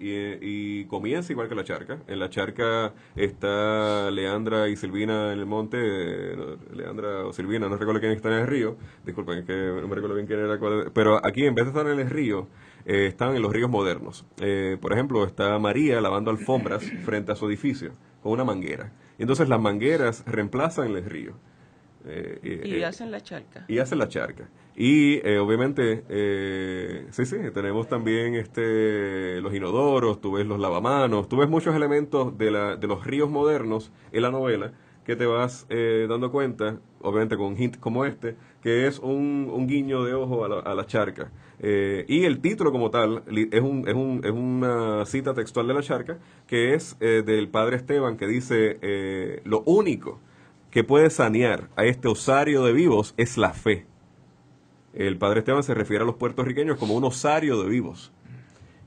[0.00, 1.98] Y, y comienza igual que la charca.
[2.06, 5.76] En la charca está Leandra y Silvina en el monte.
[5.80, 6.36] eh,
[6.72, 8.76] Leandra o Silvina, no recuerdo quién está en el río.
[9.04, 10.56] Disculpen, es que no me recuerdo bien quién era.
[10.94, 12.46] pero aquí, en vez de estar en el río,
[12.88, 14.24] eh, están en los ríos modernos.
[14.40, 18.92] Eh, por ejemplo, está María lavando alfombras frente a su edificio con una manguera.
[19.18, 21.34] Y entonces las mangueras reemplazan el río.
[22.06, 23.64] Eh, y eh, hacen la charca.
[23.68, 24.48] y hacen la charca.
[24.74, 31.28] Y eh, obviamente, eh, sí, sí, tenemos también este los inodoros, tú ves los lavamanos,
[31.28, 34.72] tú ves muchos elementos de, la, de los ríos modernos en la novela
[35.04, 39.50] que te vas eh, dando cuenta, obviamente con un hint como este, que es un,
[39.52, 41.32] un guiño de ojo a la, a la charca.
[41.60, 45.74] Eh, y el título como tal es, un, es, un, es una cita textual de
[45.74, 50.20] la charca, que es eh, del padre Esteban, que dice, eh, lo único
[50.70, 53.86] que puede sanear a este osario de vivos es la fe.
[54.94, 58.12] El padre Esteban se refiere a los puertorriqueños como un osario de vivos.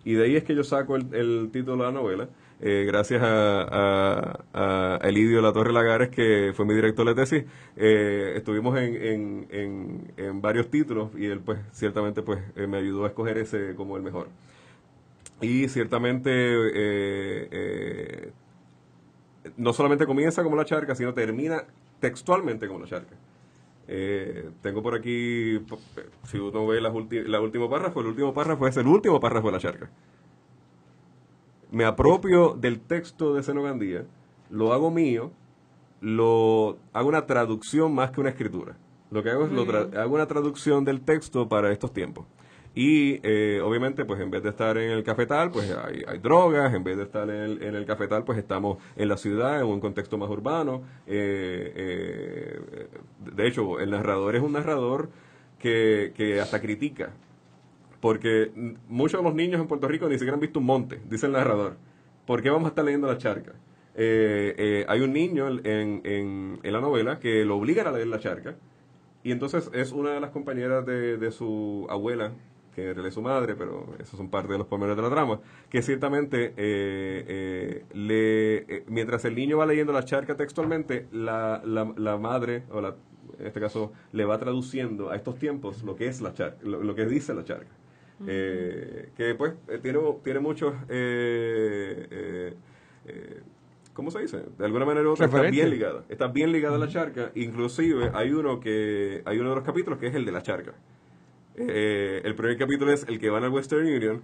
[0.03, 2.29] Y de ahí es que yo saco el título de la novela,
[2.61, 7.43] eh, gracias a, Elidio La Torre Lagares, que fue mi director de tesis.
[7.75, 13.05] Eh, estuvimos en, en, en, varios títulos y él pues ciertamente pues eh, me ayudó
[13.05, 14.27] a escoger ese como el mejor.
[15.41, 18.31] Y ciertamente eh,
[19.57, 21.63] no solamente comienza como la charca, sino termina
[21.99, 23.15] textualmente como la charca.
[24.61, 25.59] Tengo por aquí,
[26.23, 29.47] si uno ve las ulti- la último párrafo, el último párrafo es el último párrafo
[29.47, 29.89] de la charca.
[31.71, 34.05] Me apropio del texto de Senogandía,
[34.49, 35.31] lo hago mío,
[36.01, 38.75] lo hago una traducción más que una escritura.
[39.09, 42.25] Lo que hago es lo tra- hago una traducción del texto para estos tiempos.
[42.73, 46.73] Y eh, obviamente, pues en vez de estar en el cafetal, pues hay, hay drogas,
[46.73, 49.67] en vez de estar en el, en el cafetal, pues estamos en la ciudad, en
[49.67, 50.81] un contexto más urbano.
[51.07, 52.87] Eh, eh,
[53.33, 55.09] de hecho, el narrador es un narrador
[55.59, 57.11] que, que hasta critica
[58.01, 58.51] porque
[58.89, 61.31] muchos de los niños en Puerto Rico ni siquiera han visto un monte, dice el
[61.31, 61.77] narrador.
[62.25, 63.53] ¿Por qué vamos a estar leyendo la charca?
[63.95, 68.07] Eh, eh, hay un niño en, en, en la novela que lo obligan a leer
[68.07, 68.55] la charca
[69.23, 72.31] y entonces es una de las compañeras de, de su abuela,
[72.73, 75.81] que es su madre, pero esos son parte de los pormenores de la trama, que
[75.81, 77.83] ciertamente eh,
[78.87, 82.95] mientras el niño va leyendo la charca textualmente, la, la, la madre, o la,
[83.39, 86.95] en este caso, le va traduciendo a estos tiempos lo que es la charca, lo
[86.95, 87.69] que dice la charca.
[88.27, 92.53] Eh, que pues eh, tiene, tiene muchos eh, eh,
[93.05, 93.41] eh,
[93.93, 94.43] ¿cómo se dice?
[94.57, 96.03] De alguna manera u otra está bien ligada.
[96.09, 97.31] Está bien ligada a la charca.
[97.35, 100.73] Inclusive hay uno que hay uno de los capítulos que es el de la charca.
[101.55, 104.21] El primer capítulo es el que van al Western Union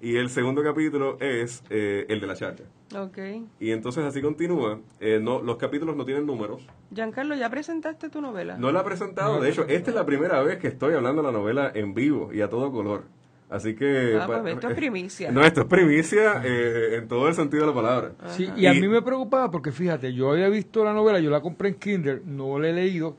[0.00, 2.64] y el segundo capítulo es eh, el de la charca.
[2.96, 3.18] Ok.
[3.60, 4.80] Y entonces así continúa.
[5.00, 6.66] Eh, no, los capítulos no tienen números.
[6.94, 8.56] Giancarlo, ¿ya presentaste tu novela?
[8.56, 9.40] No la he presentado.
[9.40, 12.32] De hecho, esta es la primera vez que estoy hablando de la novela en vivo
[12.32, 13.04] y a todo color.
[13.48, 14.18] Así que...
[14.20, 15.30] Ah, pues esto es primicia.
[15.30, 18.12] No, esto es primicia eh, en todo el sentido de la palabra.
[18.28, 21.40] Sí, y a mí me preocupaba porque fíjate, yo había visto la novela, yo la
[21.40, 23.16] compré en Kinder, no la he leído,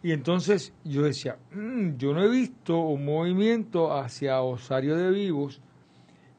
[0.00, 5.60] y entonces yo decía, "Mm, yo no he visto un movimiento hacia Osario de Vivos,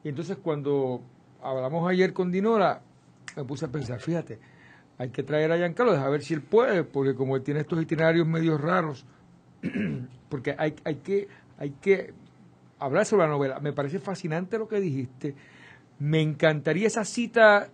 [0.06, 1.00] y entonces cuando
[1.42, 2.80] hablamos ayer con Dinora,
[3.36, 4.38] me puse a pensar, fíjate,
[4.98, 7.82] hay que traer a Giancarlo, a ver si él puede, porque como él tiene estos
[7.82, 9.04] itinerarios medios raros,
[10.28, 11.26] porque hay, hay que
[11.58, 12.14] hay que
[12.78, 13.58] hablar sobre la novela.
[13.58, 15.34] Me parece fascinante lo que dijiste.
[15.98, 17.68] Me encantaría esa cita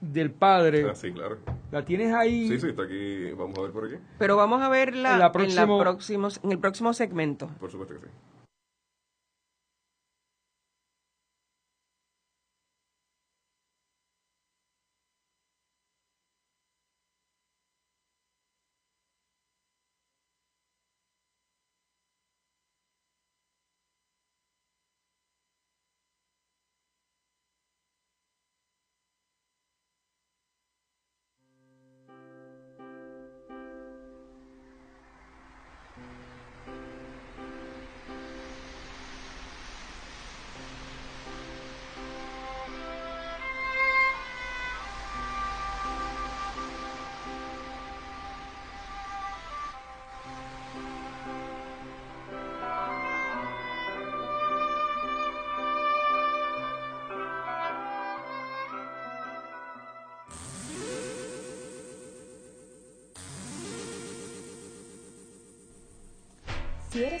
[0.00, 0.86] del padre.
[0.88, 1.36] Ah, sí, claro.
[1.70, 2.48] ¿La tienes ahí?
[2.48, 3.30] Sí, sí, está aquí.
[3.32, 3.96] Vamos a ver por aquí.
[4.18, 7.48] Pero vamos a verla En en, la próximos- en el próximo segmento.
[7.60, 8.12] Por supuesto que sí.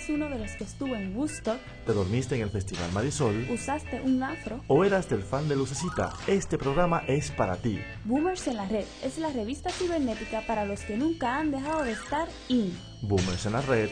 [0.02, 3.46] Eres uno de los que estuvo en Woodstock, ¿Te dormiste en el Festival Marisol?
[3.50, 6.12] usaste un afro, ¿O eras del fan de Lucecita?
[6.26, 7.78] Este programa es para ti.
[8.04, 11.92] Boomers en la Red es la revista cibernética para los que nunca han dejado de
[11.92, 12.76] estar in.
[13.02, 13.90] Boomers en la Red,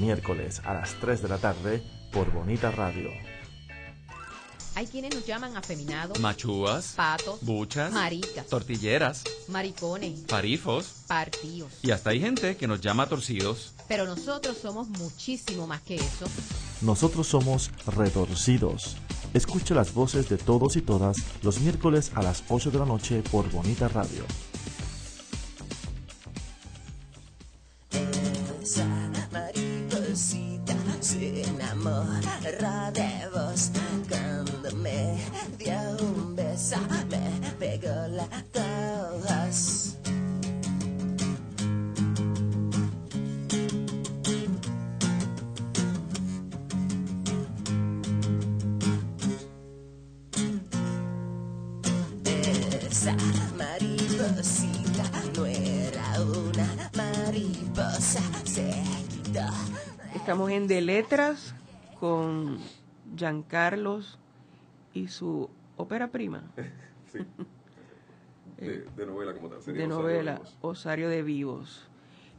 [0.00, 3.10] miércoles a las 3 de la tarde por Bonita Radio.
[4.76, 11.70] Hay quienes nos llaman afeminados, Machúas, patos, buchas, maricas, tortilleras, maricones, farifos partidos.
[11.82, 13.72] y hasta hay gente que nos llama torcidos.
[13.86, 16.26] Pero nosotros somos muchísimo más que eso.
[16.80, 18.96] Nosotros somos Retorcidos.
[19.32, 23.22] Escucha las voces de todos y todas los miércoles a las 8 de la noche
[23.30, 24.24] por Bonita Radio.
[37.10, 38.26] Me pegó la
[52.88, 53.14] Esa
[53.58, 55.04] mariposita
[55.36, 58.72] no era una mariposa, se
[59.10, 59.40] quitó.
[60.14, 61.54] Estamos en De Letras
[62.00, 62.58] con
[63.14, 64.18] Giancarlos
[64.94, 66.42] y su ópera prima
[67.12, 67.18] Sí.
[68.56, 69.60] De, de novela como tal.
[69.62, 70.56] sería de novela Vivos.
[70.60, 71.88] Osario de Vivos.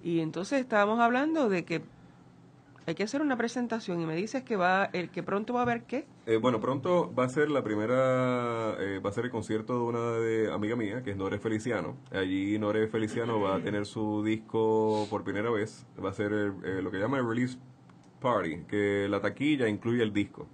[0.01, 1.83] Y entonces estábamos hablando de que
[2.87, 5.63] hay que hacer una presentación y me dices que va el que pronto va a
[5.63, 6.05] haber qué?
[6.25, 9.79] Eh, bueno, pronto va a ser la primera, eh, va a ser el concierto de
[9.81, 11.97] una de amiga mía, que es Nore Feliciano.
[12.11, 15.85] Allí Nore Feliciano va a tener su disco por primera vez.
[16.03, 17.57] Va a ser el- eh, lo que llama el release
[18.21, 20.47] party, que la taquilla incluye el disco.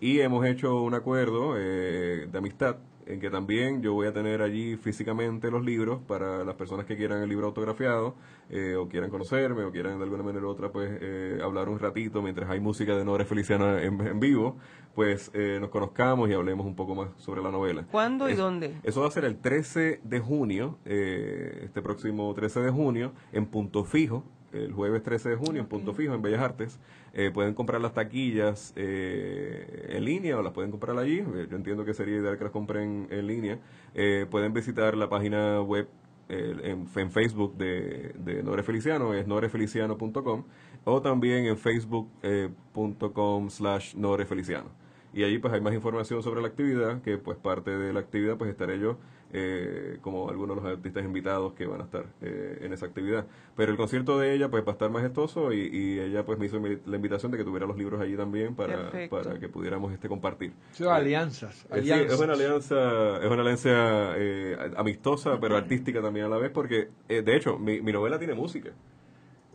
[0.00, 2.76] Y hemos hecho un acuerdo eh, de amistad
[3.06, 6.96] en que también yo voy a tener allí físicamente los libros para las personas que
[6.96, 8.14] quieran el libro autografiado
[8.48, 11.78] eh, o quieran conocerme o quieran de alguna manera u otra pues eh, hablar un
[11.78, 14.56] ratito mientras hay música de Nore Feliciano en, en vivo,
[14.94, 17.84] pues eh, nos conozcamos y hablemos un poco más sobre la novela.
[17.90, 18.74] ¿Cuándo y Es- dónde?
[18.84, 23.44] Eso va a ser el 13 de junio, eh, este próximo 13 de junio, en
[23.46, 26.78] Punto Fijo, el jueves 13 de junio, en Punto Fijo, en Bellas Artes.
[27.12, 31.18] Eh, pueden comprar las taquillas eh, en línea o las pueden comprar allí.
[31.20, 33.58] Eh, Yo entiendo que sería ideal que las compren en línea.
[33.94, 35.88] Eh, pueden visitar la página web
[36.28, 40.44] en, en Facebook de, de Nore Feliciano, es norefeliciano.com,
[40.84, 44.70] o también en facebook.com slash norefeliciano.
[45.12, 48.36] Y allí pues hay más información sobre la actividad, que pues parte de la actividad
[48.36, 48.96] pues estaré yo
[49.32, 53.26] eh, como algunos de los artistas invitados que van a estar eh, en esa actividad.
[53.56, 56.46] Pero el concierto de ella pues va a estar majestuoso y, y ella pues me
[56.46, 59.16] hizo la invitación de que tuviera los libros allí también para, Perfecto.
[59.16, 60.52] para que pudiéramos este compartir.
[60.72, 61.66] Son alianzas.
[61.70, 63.70] Eh, sí, es una alianza, es una alianza
[64.16, 68.18] eh, amistosa, pero artística también a la vez, porque eh, de hecho mi, mi novela
[68.18, 68.70] tiene música.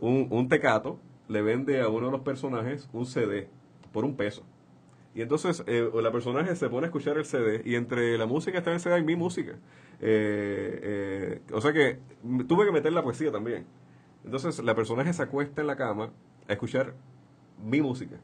[0.00, 3.48] Un, un tecato le vende a uno de los personajes un CD
[3.92, 4.44] por un peso.
[5.14, 8.58] Y entonces eh, la personaje se pone a escuchar el CD y entre la música
[8.58, 9.52] está en el CD hay mi música.
[10.00, 13.66] Eh, eh, o sea que m- tuve que meter la poesía también.
[14.24, 16.10] Entonces la personaje se acuesta en la cama
[16.48, 16.94] a escuchar
[17.62, 18.16] mi música.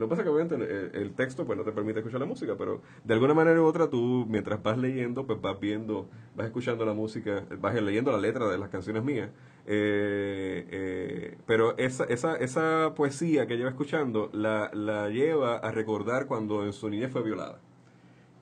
[0.00, 2.54] Lo que pasa es que obviamente el, texto pues no te permite escuchar la música,
[2.56, 6.86] pero de alguna manera u otra tú mientras vas leyendo pues vas viendo, vas escuchando
[6.86, 9.28] la música, vas leyendo la letra de las canciones mías.
[9.66, 16.26] Eh, eh, pero esa, esa, esa poesía que lleva escuchando la, la lleva a recordar
[16.26, 17.60] cuando en su niñez fue violada.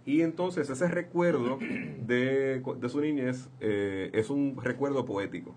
[0.06, 1.58] Y entonces ese recuerdo
[2.06, 5.56] de, de su niñez eh, es un recuerdo poético.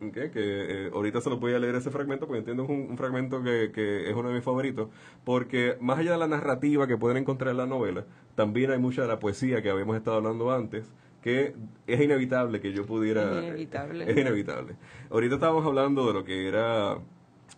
[0.00, 2.90] Que eh, ahorita se lo voy a leer ese fragmento porque entiendo que es un,
[2.90, 4.88] un fragmento que, que es uno de mis favoritos.
[5.24, 9.02] Porque más allá de la narrativa que pueden encontrar en la novela, también hay mucha
[9.02, 11.54] de la poesía que habíamos estado hablando antes que
[11.86, 13.38] es inevitable que yo pudiera...
[13.38, 14.10] Es inevitable.
[14.10, 14.76] Es inevitable.
[15.10, 16.98] Ahorita estábamos hablando de lo que era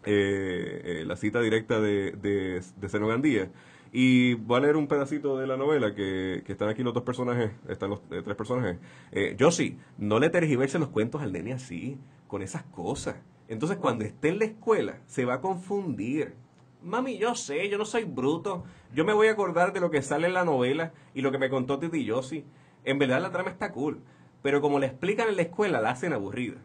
[0.06, 3.50] eh, eh, la cita directa de, de, de.
[3.92, 7.02] Y voy a leer un pedacito de la novela que, que están aquí los dos
[7.02, 8.78] personajes, están los eh, tres personajes.
[9.10, 11.98] Eh, sí, no le tergiverse los cuentos al nene así,
[12.28, 13.16] con esas cosas.
[13.48, 16.34] Entonces cuando esté en la escuela se va a confundir.
[16.82, 18.64] Mami, yo sé, yo no soy bruto.
[18.94, 21.38] Yo me voy a acordar de lo que sale en la novela y lo que
[21.38, 22.44] me contó Titi Yossi.
[22.84, 24.00] En verdad la trama está cool,
[24.40, 26.58] pero como la explican en la escuela la hacen aburrida.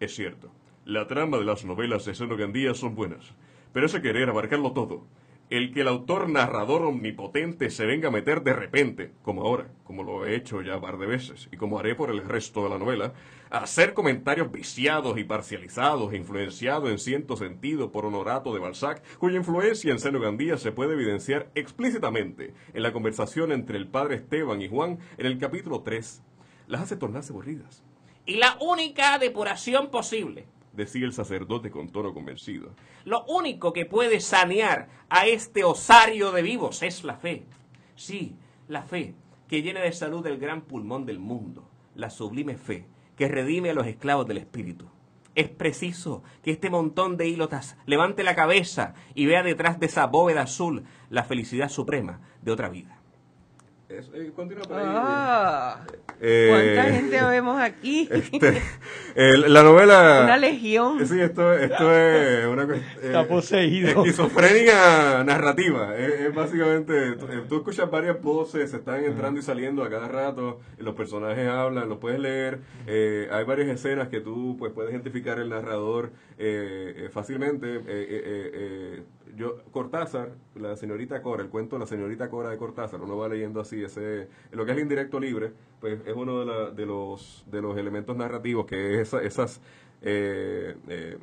[0.00, 0.50] Es cierto,
[0.84, 3.34] la trama de las novelas de Seno Gandía son buenas,
[3.72, 5.04] pero ese querer abarcarlo todo,
[5.56, 10.02] el que el autor narrador omnipotente se venga a meter de repente, como ahora, como
[10.02, 12.70] lo he hecho ya un par de veces, y como haré por el resto de
[12.70, 13.12] la novela,
[13.50, 19.36] a hacer comentarios viciados y parcializados influenciados en cierto sentido por Honorato de Balzac, cuya
[19.36, 24.60] influencia en Seno Gandía se puede evidenciar explícitamente en la conversación entre el padre Esteban
[24.60, 26.22] y Juan en el capítulo 3,
[26.66, 27.84] las hace tornarse aburridas.
[28.26, 32.74] Y la única depuración posible decía el sacerdote con tono convencido.
[33.04, 37.44] Lo único que puede sanear a este osario de vivos es la fe.
[37.96, 38.36] Sí,
[38.68, 39.14] la fe,
[39.48, 43.74] que llena de salud el gran pulmón del mundo, la sublime fe, que redime a
[43.74, 44.88] los esclavos del espíritu.
[45.34, 50.06] Es preciso que este montón de ílotas levante la cabeza y vea detrás de esa
[50.06, 53.00] bóveda azul la felicidad suprema de otra vida.
[53.88, 54.84] Eh, continúa por ahí.
[54.88, 55.80] Ah,
[56.20, 58.08] Eh, ¿Cuánta gente vemos aquí?
[58.10, 58.62] este,
[59.14, 60.22] el- la novela...
[60.24, 61.04] Una legión.
[61.06, 62.62] Sí, esto, esto es una
[63.02, 63.88] Está eh, poseído.
[64.04, 65.94] Esquizofrenia narrativa.
[65.98, 69.90] Es, es básicamente, tú, eh, tú escuchas varias voces, se están entrando y saliendo a
[69.90, 74.72] cada rato, los personajes hablan, los puedes leer, eh, hay varias escenas que tú pues
[74.72, 77.80] puedes identificar el narrador eh, eh, fácilmente.
[79.36, 83.60] Yo, Cortázar, la señorita Cora, el cuento la señorita Cora de Cortázar, uno va leyendo
[83.60, 87.44] así, ese, lo que es el indirecto libre, pues es uno de, la- de los,
[87.50, 89.60] de los elementos narrativos que es esa- esas...
[90.02, 91.18] eh, eh,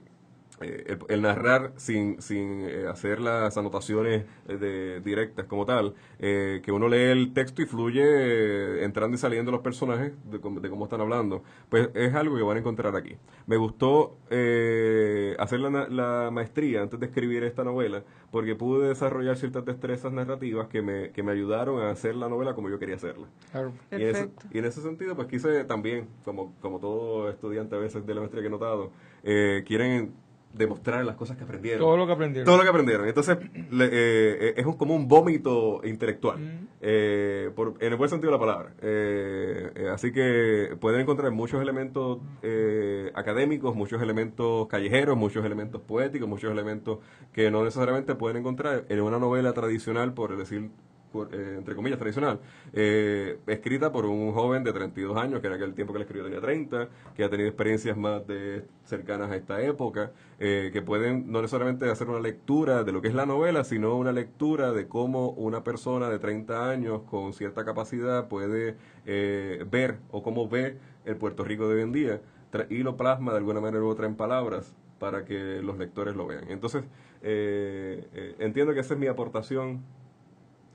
[0.61, 5.93] eh, el, el narrar sin, sin eh, hacer las anotaciones eh, de, directas como tal,
[6.19, 10.39] eh, que uno lee el texto y fluye eh, entrando y saliendo los personajes de,
[10.39, 13.15] cómo- de cómo están hablando, pues es algo que van a encontrar aquí.
[13.47, 19.37] Me gustó eh, hacer la, la maestría antes de escribir esta novela, porque pude desarrollar
[19.37, 22.95] ciertas destrezas narrativas que me, que me ayudaron a hacer la novela como yo quería
[22.95, 23.27] hacerla.
[23.51, 23.73] Claro.
[23.91, 24.45] Y en, ese, Perfecto.
[24.51, 28.21] y en ese sentido, pues quise también, como, como todo estudiante a veces de la
[28.21, 28.91] maestría que he notado,
[29.23, 30.13] eh, quieren
[30.53, 31.79] demostrar las cosas que aprendieron.
[31.79, 32.45] Todo lo que aprendieron.
[32.45, 33.07] Todo lo que aprendieron.
[33.07, 33.37] Entonces,
[33.71, 36.67] le- eh, eh, es un, como un vómito intelectual, Mm.
[36.81, 38.73] eh, por- en el buen sentido de la palabra.
[38.81, 45.81] Eh, eh, así que pueden encontrar muchos elementos eh, académicos, muchos elementos callejeros, muchos elementos
[45.81, 46.99] poéticos, muchos elementos
[47.33, 50.69] que no necesariamente pueden encontrar en una novela tradicional, por decir
[51.13, 52.39] entre comillas, tradicional,
[52.73, 56.23] eh, escrita por un joven de 32 años, que en aquel tiempo que la escribió
[56.25, 61.31] tenía 30, que ha tenido experiencias más de cercanas a esta época, eh, que pueden
[61.31, 64.87] no necesariamente hacer una lectura de lo que es la novela, sino una lectura de
[64.87, 70.77] cómo una persona de 30 años con cierta capacidad puede eh, ver o cómo ve
[71.05, 72.21] el Puerto Rico de hoy en día
[72.69, 76.27] y lo plasma de alguna manera u otra en palabras para que los lectores lo
[76.27, 76.45] vean.
[76.49, 76.83] Entonces,
[77.23, 79.83] eh, eh, entiendo que esa es mi aportación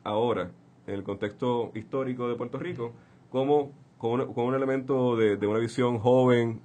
[0.06, 0.50] ahora,
[0.86, 2.92] en el contexto histórico de Puerto Rico,
[3.30, 6.60] como con un, un elemento de, de una visión joven.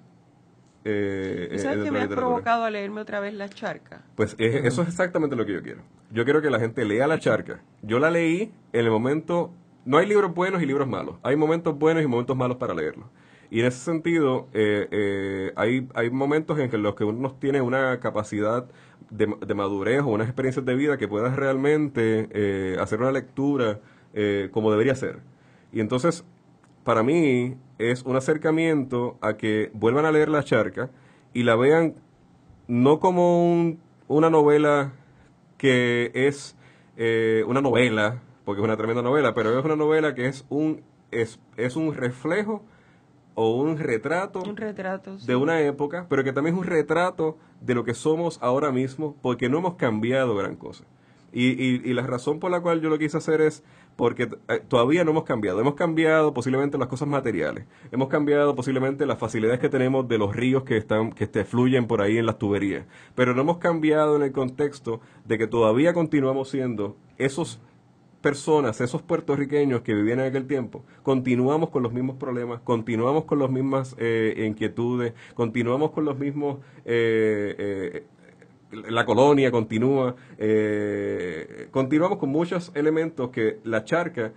[0.84, 2.22] Eh, ¿Tú eh, ¿Sabes que me has literatura.
[2.22, 4.04] provocado a leerme otra vez La Charca?
[4.16, 5.82] Pues es- eso es exactamente lo que yo quiero.
[6.12, 7.62] Yo quiero que la gente lea La Charca.
[7.82, 9.52] Yo la leí en el momento...
[9.86, 11.16] No hay libros buenos y libros malos.
[11.24, 13.08] Hay momentos buenos y momentos malos para leerlos.
[13.50, 17.62] Y en ese sentido, eh, eh, hay, hay momentos en que los que uno tiene
[17.62, 18.68] una capacidad
[19.12, 23.80] de, de madurez o unas experiencias de vida que puedas realmente eh, hacer una lectura
[24.14, 25.20] eh, como debería ser.
[25.74, 26.26] Y entonces,
[26.84, 30.90] para mí, es un acercamiento a que vuelvan a leer La Charca
[31.34, 31.96] y la vean
[32.68, 34.94] no como un- una novela
[35.58, 36.56] que es
[36.98, 40.82] eh, una novela, porque es una tremenda novela, pero es una novela que es un,
[41.12, 42.64] es, es un reflejo
[43.36, 45.20] o un retrato Un retrato.
[45.20, 45.26] sí.
[45.28, 49.16] de una época, pero que también es un retrato de lo que somos ahora mismo,
[49.22, 50.84] porque no hemos cambiado gran cosa.
[51.34, 53.64] Y, y, y la razón por la cual yo lo quise hacer es
[53.96, 55.62] porque eh, todavía no hemos cambiado.
[55.62, 57.66] Hemos cambiado posiblemente las cosas materiales.
[57.92, 61.88] Hemos cambiado posiblemente las facilidades que tenemos de los ríos que están que este, fluyen
[61.88, 62.86] por ahí en las tuberías.
[63.16, 67.62] Pero no hemos cambiado en el contexto de que todavía continuamos siendo esos
[68.22, 73.40] personas, esos puertorriqueños que vivían en aquel tiempo, continuamos con los mismos problemas, continuamos con
[73.40, 76.60] las mismas eh, inquietudes, continuamos con los mismos...
[76.86, 78.04] eh, eh,
[78.90, 80.16] la colonia continúa,
[81.72, 84.32] continuamos con muchos elementos que la charca,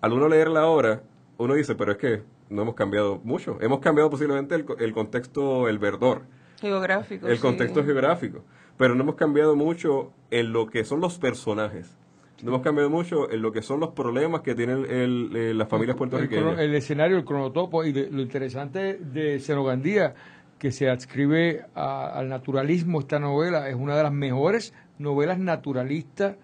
[0.00, 1.02] al uno leerla ahora,
[1.36, 5.68] uno dice, pero es que no hemos cambiado mucho, hemos cambiado posiblemente el, el contexto,
[5.68, 6.22] el verdor,
[6.60, 7.28] Geográfico.
[7.28, 7.42] el sí.
[7.42, 8.42] contexto geográfico,
[8.76, 11.96] pero no hemos cambiado mucho en lo que son los personajes.
[12.42, 15.68] No hemos cambiado mucho en lo que son los problemas que tienen el- eh, las
[15.68, 16.44] familias El, puertorriqueñas.
[16.44, 20.14] crono- el escenario, el cronotopo y de- lo interesante de Senogandía,
[20.58, 26.36] que se adscribe a- al naturalismo esta novela, es una de las mejores novelas naturalistas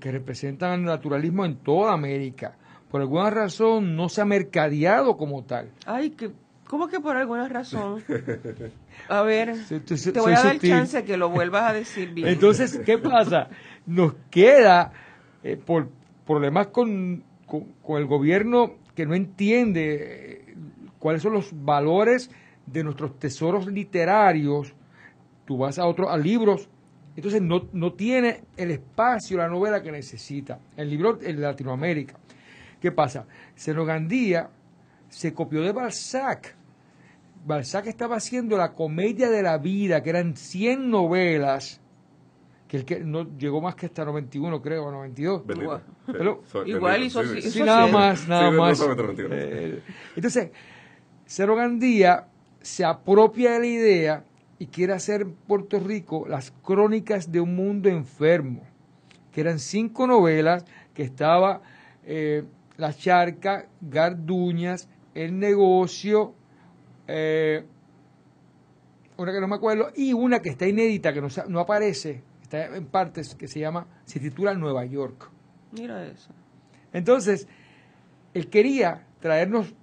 [0.00, 2.56] que representan el naturalismo en toda América.
[2.90, 5.70] Por alguna razón no se ha mercadeado como tal.
[5.86, 6.30] Ay, que,
[6.66, 8.02] ¿cómo que por alguna razón?
[9.08, 10.70] A ver, Sí, tú- te voy a dar sutil.
[10.70, 12.28] chance que lo vuelvas a decir bien.
[12.28, 13.48] Entonces, ¿qué pasa?
[13.86, 14.92] Nos queda,
[15.42, 15.88] eh, por
[16.26, 20.54] problemas con, con, el gobierno que no entiende eh,
[20.98, 22.30] cuáles son los valores
[22.66, 24.74] de nuestros tesoros literarios,
[25.44, 26.68] tú vas a otros a libros,
[27.14, 30.58] entonces no, no tiene el espacio, la novela que necesita.
[30.76, 32.14] El libro en Latinoamérica.
[32.80, 33.26] ¿Qué pasa?
[33.54, 34.50] Senogandía
[35.08, 36.54] se copió de Balzac.
[37.46, 41.80] Balzac estaba haciendo la comedia de la vida, que eran 100 novelas,
[42.68, 45.46] que el que no llegó más que hasta 91, creo, o 92.
[45.46, 45.62] Bendito.
[45.62, 45.82] Igual.
[46.06, 47.62] Pero- Igual hizo- sí, sí.
[47.62, 48.78] Nada más, nada más.
[48.78, 49.34] solamente 91.
[49.36, 49.82] Eh,
[50.16, 50.50] entonces,
[51.26, 52.26] Cero Gandía
[52.60, 54.24] se apropia de la idea
[54.58, 58.62] y quiere hacer en Puerto Rico las crónicas de un mundo enfermo,
[59.32, 60.64] que eran cinco novelas
[60.94, 61.60] que estaba
[62.04, 62.44] eh,
[62.78, 66.34] La Charca, Garduñas, El Negocio,
[67.06, 67.64] eh,
[69.18, 72.76] una que no me acuerdo, y una que está inédita, que no, no aparece, está
[72.76, 75.30] en partes, que se llama, se titula Nueva York.
[75.72, 76.32] Mira eso.
[76.92, 77.48] Entonces,
[78.34, 79.74] él quería traernos,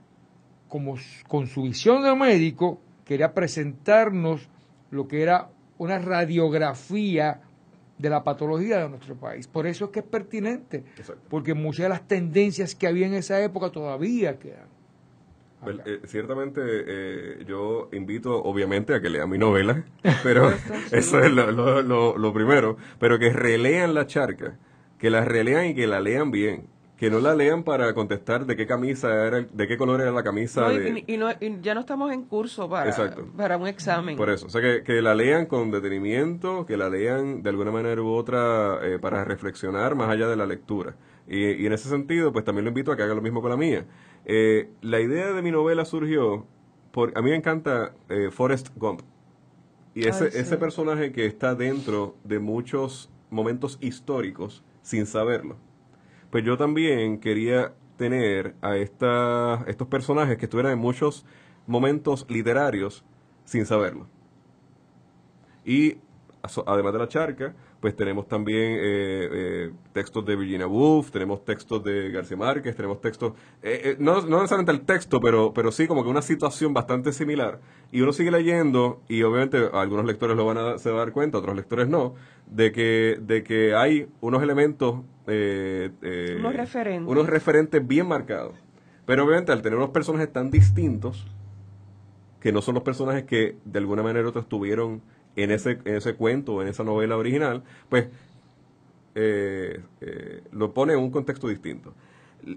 [0.70, 0.96] como
[1.28, 4.48] con su visión de médico, quería presentarnos
[4.92, 7.42] lo que era una radiografía
[7.98, 9.48] de la patología de nuestro país.
[9.48, 11.22] Por eso es que es pertinente, Exacto.
[11.30, 14.68] porque muchas de las tendencias que había en esa época todavía quedan.
[15.64, 19.84] Pues, eh, ciertamente eh, yo invito obviamente a que lean mi novela,
[20.24, 20.52] pero
[20.92, 24.58] eso es lo, lo- lo- lo primero, pero que relean la charca,
[25.00, 28.56] que la relean y que la lean bien, que no la lean para contestar de
[28.56, 31.04] qué camisa era, de qué color era la camisa No, de...
[31.08, 33.26] y, y no- y ya no estamos en curso para, Exacto.
[33.36, 34.16] para un examen.
[34.16, 37.72] Por eso, o sea, que, que la lean con detenimiento, que la lean de alguna
[37.72, 40.96] manera u otra eh, para reflexionar más allá de la lectura.
[41.28, 43.50] Y, y en ese sentido, pues también lo invito a que haga lo mismo con
[43.50, 43.86] la mía.
[44.26, 46.46] Eh, la idea de mi novela surgió,
[46.92, 49.02] por, a mí me encanta eh, Forrest Gump.
[49.96, 50.40] Y ese, Ay, sí.
[50.40, 55.58] ese personaje que está dentro de muchos momentos históricos sin saberlo.
[56.32, 61.26] Pues yo también quería tener a esta, estos personajes que estuvieran en muchos
[61.68, 63.04] momentos literarios
[63.46, 64.08] sin saberlo.
[65.66, 65.98] Y
[66.66, 71.84] además de la charca, pues tenemos también eh, eh, textos de Virginia Woolf, tenemos textos
[71.84, 76.02] de García Márquez, tenemos textos, eh, no, no necesariamente el texto, pero, pero sí como
[76.02, 77.60] que una situación bastante similar.
[77.92, 81.12] Y uno sigue leyendo, y obviamente algunos lectores lo van a, se van a dar
[81.12, 82.16] cuenta, otros lectores no,
[82.48, 85.02] de que, de que hay unos elementos...
[85.28, 87.12] eh, eh, Unos referentes.
[87.12, 88.56] Unos referentes bien marcados.
[89.06, 91.28] Pero obviamente al tener unos personajes tan distintos,
[92.40, 95.02] que no son los personajes que de alguna manera u otra estuvieron
[95.36, 98.08] en ese, en ese cuento, en esa novela original, pues
[99.16, 101.94] eh, eh, lo pone en un contexto distinto.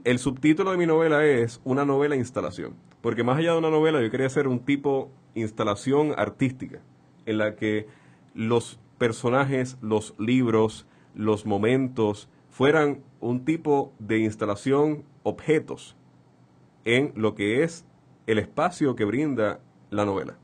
[0.05, 4.03] El subtítulo de mi novela es una novela instalación, porque más allá de una novela
[4.03, 6.81] yo quería hacer un tipo instalación artística,
[7.25, 7.87] en la que
[8.35, 15.97] los personajes, los libros, los momentos fueran un tipo de instalación, objetos,
[16.85, 17.85] en lo que es
[18.27, 19.61] el espacio que brinda
[19.91, 20.39] la novela.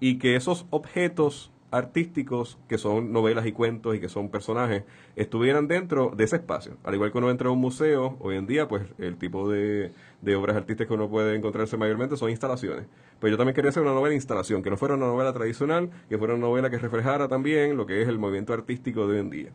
[0.00, 4.84] Y que esos objetos artísticos, que son novelas y cuentos y que son personajes,
[5.16, 6.76] estuvieran dentro de ese espacio.
[6.84, 9.92] Al igual que uno entra a un museo, hoy en día, pues el tipo de,
[10.22, 12.86] de obras artísticas que uno puede encontrarse mayormente son instalaciones.
[13.18, 16.16] Pero yo también quería hacer una novela instalación, que no fuera una novela tradicional, que
[16.16, 19.30] fuera una novela que reflejara también lo que es el movimiento artístico de hoy en
[19.30, 19.50] día.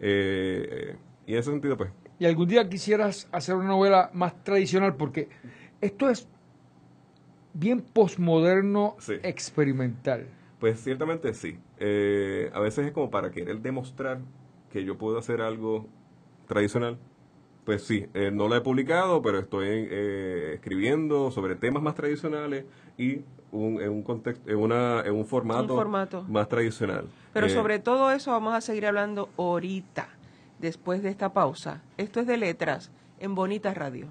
[0.00, 4.96] Eh, y en ese sentido, pues, Y algún día quisieras hacer una novela más tradicional,
[4.96, 5.28] porque
[5.80, 6.28] esto es
[7.54, 9.14] bien posmoderno Sí.
[9.22, 10.26] experimental.
[10.58, 11.58] Pues ciertamente sí.
[11.78, 14.20] Eh, a veces es como para querer demostrar
[14.70, 15.86] que yo puedo hacer algo
[16.46, 16.98] tradicional.
[17.64, 22.64] Pues sí, eh, no lo he publicado, pero estoy eh, escribiendo sobre temas más tradicionales
[22.98, 23.20] y
[23.52, 26.22] un, en un contexto, en, una, en un formato, Un formato.
[26.28, 27.06] más tradicional.
[27.32, 30.08] Pero Eh, sobre todo eso vamos a seguir hablando ahorita,
[30.58, 31.82] después de esta pausa.
[31.98, 32.90] Esto es de letras
[33.20, 34.08] en Bonita Radio.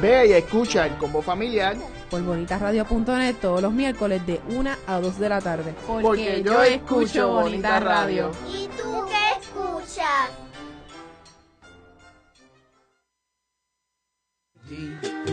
[0.00, 1.76] Ve y escucha el combo familiar.
[2.10, 5.74] Por bonitasradio.net todos los miércoles de 1 a 2 de la tarde.
[5.86, 8.30] Porque yo escucho Bonita Radio.
[8.52, 10.30] ¿Y tú qué escuchas?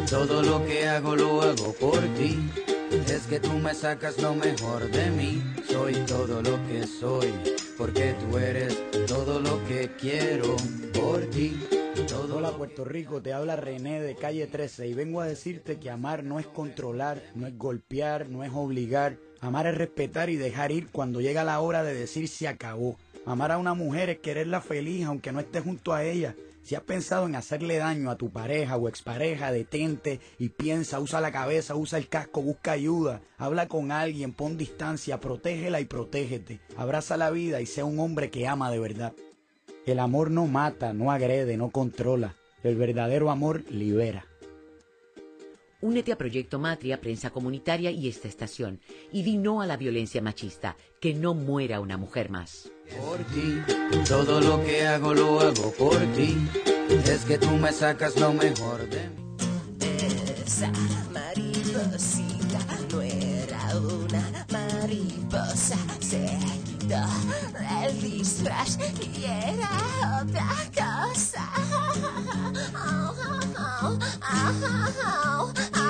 [0.09, 2.37] Todo lo que hago lo hago por ti.
[3.07, 5.41] Es que tú me sacas lo mejor de mí.
[5.69, 7.33] Soy todo lo que soy,
[7.77, 10.55] porque tú eres todo lo que quiero
[10.93, 11.57] por ti.
[12.09, 16.23] Hola Puerto Rico, te habla René de calle 13 y vengo a decirte que amar
[16.23, 19.17] no es controlar, no es golpear, no es obligar.
[19.39, 22.97] Amar es respetar y dejar ir cuando llega la hora de decir se acabó.
[23.27, 26.35] Amar a una mujer es quererla feliz aunque no esté junto a ella.
[26.63, 31.21] Si has pensado en hacerle daño a tu pareja o expareja, detente y piensa, usa
[31.21, 36.61] la cabeza, usa el casco, busca ayuda, habla con alguien, pon distancia, protégela y protégete.
[36.77, 39.13] Abraza la vida y sea un hombre que ama de verdad.
[39.85, 42.35] El amor no mata, no agrede, no controla.
[42.63, 44.25] El verdadero amor libera.
[45.81, 48.79] Únete a Proyecto Matria, Prensa Comunitaria y esta estación.
[49.11, 50.77] Y di no a la violencia machista.
[50.99, 52.69] Que no muera una mujer más.
[52.99, 53.59] por ti.
[54.07, 56.37] Todo lo que hago lo hago por ti.
[57.05, 59.15] Es que tú me sacas lo mejor de mí.
[60.45, 60.71] esa
[61.11, 62.59] mariposita
[62.91, 65.77] no era una mariposa.
[65.99, 66.97] Se quitó
[68.41, 69.69] Straszkiera
[70.21, 71.45] obrakosa.
[72.73, 75.80] Au, au, au, au, au, au.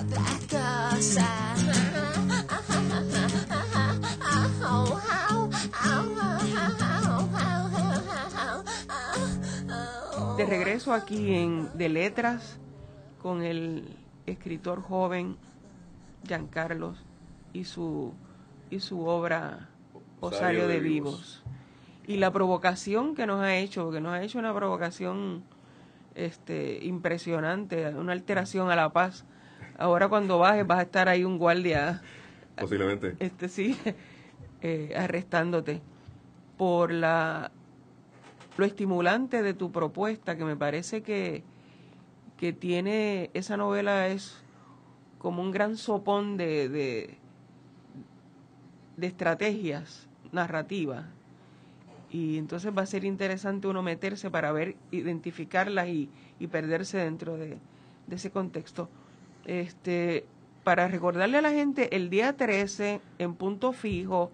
[0.00, 0.22] Otra.
[10.36, 12.58] De regreso aquí en De Letras
[13.22, 15.36] con el escritor joven
[16.24, 16.98] Giancarlos
[17.52, 18.12] y su
[18.68, 19.68] y su obra
[20.20, 21.42] Osario de Vivos.
[22.06, 25.42] Y la provocación que nos ha hecho, que nos ha hecho una provocación
[26.14, 29.24] este impresionante, una alteración a la paz.
[29.78, 32.02] Ahora cuando bajes vas a estar ahí un guardia
[32.58, 33.16] Posiblemente.
[33.20, 33.76] este sí,
[34.62, 35.80] eh, arrestándote
[36.56, 37.50] por la
[38.56, 41.42] lo estimulante de tu propuesta, que me parece que,
[42.38, 44.42] que tiene, esa novela es
[45.18, 47.18] como un gran sopón de, de,
[48.96, 51.04] de estrategias narrativas.
[52.10, 56.08] Y entonces va a ser interesante uno meterse para ver, identificarlas y,
[56.38, 57.58] y perderse dentro de,
[58.06, 58.88] de ese contexto.
[59.46, 60.26] Este,
[60.64, 64.32] para recordarle a la gente, el día 13, en punto fijo,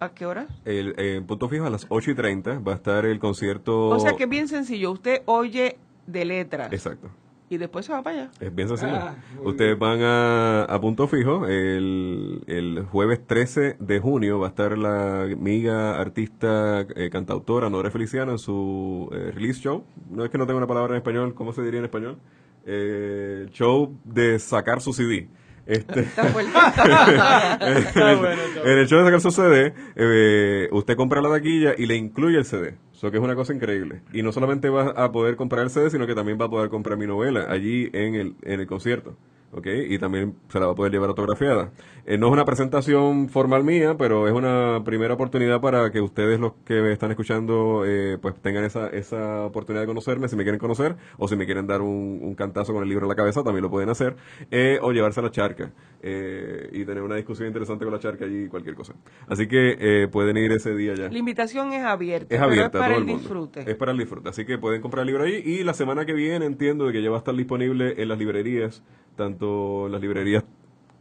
[0.00, 0.46] ¿a qué hora?
[0.64, 3.88] El, eh, en punto fijo a las 8 y 30 va a estar el concierto.
[3.88, 7.08] O sea que es bien sencillo, usted oye de letras Exacto.
[7.48, 8.30] y después se va para allá.
[8.40, 8.92] Es bien sencillo.
[8.94, 11.46] Ah, muy Ustedes van a, a punto fijo.
[11.46, 17.90] El, el jueves 13 de junio va a estar la amiga artista eh, cantautora Nora
[17.90, 19.84] Feliciano en su eh, release show.
[20.10, 22.18] No es que no tenga una palabra en español, ¿cómo se diría en español?
[22.66, 25.28] Eh, show de sacar su CD.
[25.66, 26.50] Este, Está fuerte.
[27.78, 31.74] Está bueno, está en el show de sacar su CD, eh, usted compra la taquilla
[31.76, 32.74] y le incluye el CD.
[32.92, 34.02] Eso que es una cosa increíble.
[34.12, 36.70] Y no solamente va a poder comprar el CD, sino que también va a poder
[36.70, 39.16] comprar mi novela allí en el, en el concierto.
[39.52, 39.66] ¿Ok?
[39.88, 41.70] Y también se la va a poder llevar autografiada.
[42.04, 46.40] Eh, no es una presentación formal mía, pero es una primera oportunidad para que ustedes,
[46.40, 50.42] los que me están escuchando, eh, pues tengan esa, esa oportunidad de conocerme, si me
[50.42, 53.14] quieren conocer, o si me quieren dar un, un cantazo con el libro en la
[53.16, 54.16] cabeza, también lo pueden hacer,
[54.50, 55.72] eh, o llevarse a la charca,
[56.02, 58.94] eh, y tener una discusión interesante con la charca y cualquier cosa.
[59.28, 61.08] Así que eh, pueden ir ese día ya.
[61.08, 63.70] La invitación es abierta, Es pero abierta es para el el disfrute.
[63.70, 64.28] Es para el disfrute.
[64.28, 65.42] Así que pueden comprar el libro ahí.
[65.44, 68.18] Y la semana que viene entiendo de que ya va a estar disponible en las
[68.18, 68.82] librerías,
[69.16, 69.41] tanto
[69.90, 70.44] las librerías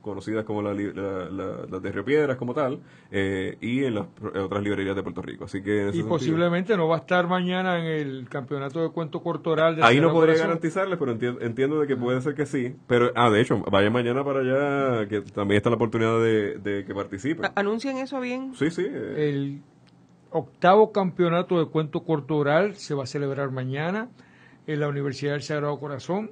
[0.02, 2.80] conocidas como la, li- la- la- las de Río Piedras como tal,
[3.12, 5.46] eh, y en las pro- otras librerías de Puerto Rico.
[5.46, 8.90] Así que en Y sentido- posiblemente no va a estar mañana en el campeonato de
[8.90, 9.76] cuento cortoral.
[9.76, 12.76] De Ahí no podría garantizarles, pero enti- entiendo de que puede ser que sí.
[12.88, 16.84] Pero, ah, de hecho, vaya mañana para allá, que también está la oportunidad de, de
[16.84, 17.52] que participen.
[17.54, 18.56] ¿Anuncian eso bien?
[18.56, 18.88] Sí, sí.
[18.90, 19.62] eh, El
[20.32, 24.10] octavo campeonato de cuento corto oral se va a celebrar mañana
[24.66, 26.32] en la Universidad del Sagrado Corazón.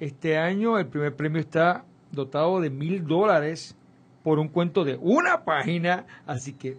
[0.00, 3.76] Este año el primer premio está dotado de mil dólares
[4.22, 6.76] por un cuento de una página, así que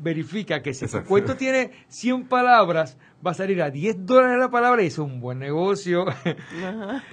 [0.00, 1.08] verifica que si Exacto.
[1.08, 2.96] cuento tiene 100 palabras,
[3.26, 6.04] va a salir a 10 dólares la palabra y eso es un buen negocio.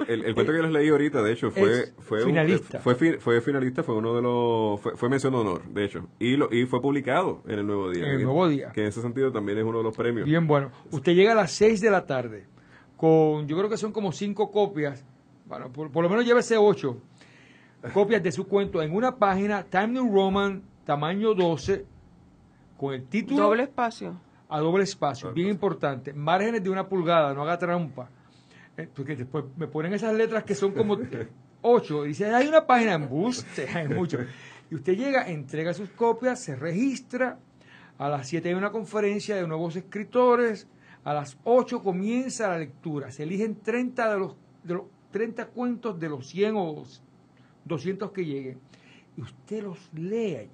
[0.08, 2.80] El, el cuento que les leí ahorita, de hecho, fue fue un- finalista.
[2.80, 6.08] fue, fi- fue finalista, fue uno de los fue, fue mención de honor, de hecho,
[6.20, 8.04] y lo y fue publicado en el Nuevo Día.
[8.06, 8.72] En el Nuevo Día.
[8.72, 10.26] Que en ese sentido también es uno de los premios.
[10.28, 10.70] Bien bueno.
[10.92, 12.46] Usted llega a las 6 de la tarde
[12.98, 15.04] con, yo creo que son como 5 copias,
[15.46, 16.98] bueno, por, por lo menos llévese 8
[17.94, 21.86] copias de su cuento en una página, Time New Roman, tamaño 12,
[22.78, 24.20] con el título Doble espacio.
[24.50, 28.10] a doble espacio, bien importante, márgenes de una pulgada, no haga trampa,
[28.78, 30.98] Eh, porque después me ponen esas letras que son como
[31.62, 34.18] 8 y dice, hay una página en buste, hay mucho.
[34.70, 37.38] Y usted llega, entrega sus copias, se registra,
[37.98, 40.68] a las 7 hay una conferencia de nuevos escritores,
[41.04, 44.84] a las 8 comienza la lectura, se eligen 30 de los, de los
[45.16, 46.84] 30 cuentos de los 100 o
[47.64, 48.60] 200 que lleguen,
[49.16, 50.50] y usted los lee allí,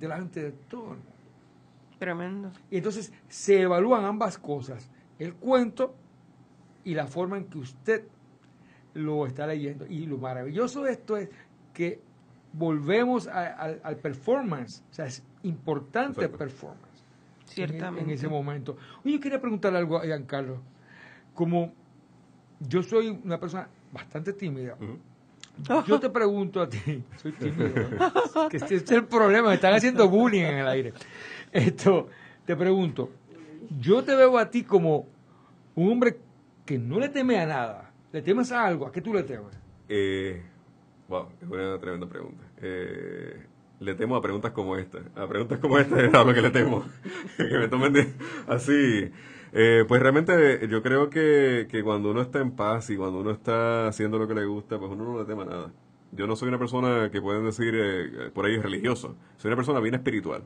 [0.00, 1.12] delante de todo el mundo.
[2.00, 2.50] Tremendo.
[2.72, 4.90] Y entonces se evalúan ambas cosas,
[5.20, 5.94] el cuento
[6.82, 8.02] y la forma en que usted
[8.94, 9.86] lo está leyendo.
[9.86, 11.28] Y lo maravilloso de esto es
[11.72, 12.00] que
[12.52, 16.88] volvemos a- al- al performance, o sea, es importante el performance.
[17.42, 18.02] en- Ciertamente.
[18.02, 18.76] En, ese momento.
[19.04, 20.60] Oye, yo quería preguntarle algo a Giancarlo.
[21.32, 21.72] Como
[22.60, 24.76] yo soy una persona bastante tímida,
[25.86, 27.74] Yo te pregunto a ti, soy tímido,
[28.34, 28.48] ¿no?
[28.48, 30.92] que este es el problema, me están haciendo bullying en el aire.
[31.52, 32.08] Esto,
[32.46, 33.10] te pregunto,
[33.80, 35.06] yo te veo a ti como
[35.74, 36.18] un hombre
[36.64, 39.58] que no le teme a nada, le temes a algo, ¿a qué tú le temes?
[39.88, 40.40] Eh,
[41.08, 42.44] wow, es una tremenda pregunta.
[42.62, 43.44] Eh,
[43.80, 44.98] le temo a preguntas como esta.
[45.16, 46.84] A preguntas como esta es a lo que le temo.
[47.36, 48.12] que me tomen de-
[48.46, 49.10] así.
[49.52, 53.30] Eh, pues realmente yo creo que, que cuando uno está en paz y cuando uno
[53.32, 55.72] está haciendo lo que le gusta, pues uno no le tema nada.
[56.12, 59.16] Yo no soy una persona que pueden decir eh, por ahí religioso.
[59.36, 60.44] Soy una persona bien espiritual.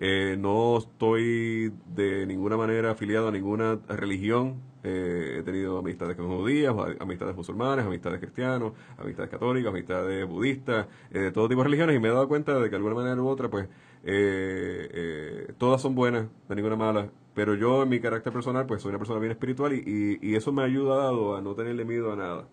[0.00, 4.62] Eh, no estoy de ninguna manera afiliado a ninguna religión.
[4.84, 11.18] Eh, he tenido amistades con judías, amistades musulmanes, amistades cristianos, amistades católicas, amistades budistas, eh,
[11.18, 13.20] de todo tipo de religiones y me he dado cuenta de que de alguna manera
[13.20, 13.68] u otra, pues,
[14.10, 17.10] eh, eh, todas son buenas, de ninguna mala.
[17.34, 20.34] Pero yo en mi carácter personal, pues soy una persona bien espiritual y, y- y
[20.34, 22.48] eso me ha ayudado a no tenerle miedo a nada.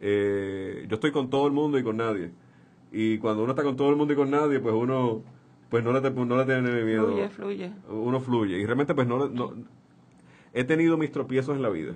[0.00, 2.30] Eh, yo estoy con todo el mundo y con nadie.
[2.92, 5.22] Y cuando uno está con todo el mundo y con nadie, pues uno
[5.70, 7.06] pues no le, no le tiene miedo.
[7.06, 7.72] Fluye, fluye.
[7.88, 8.58] Uno fluye.
[8.58, 9.54] Y realmente pues no, no-
[10.52, 11.94] he tenido mis tropiezos en la vida.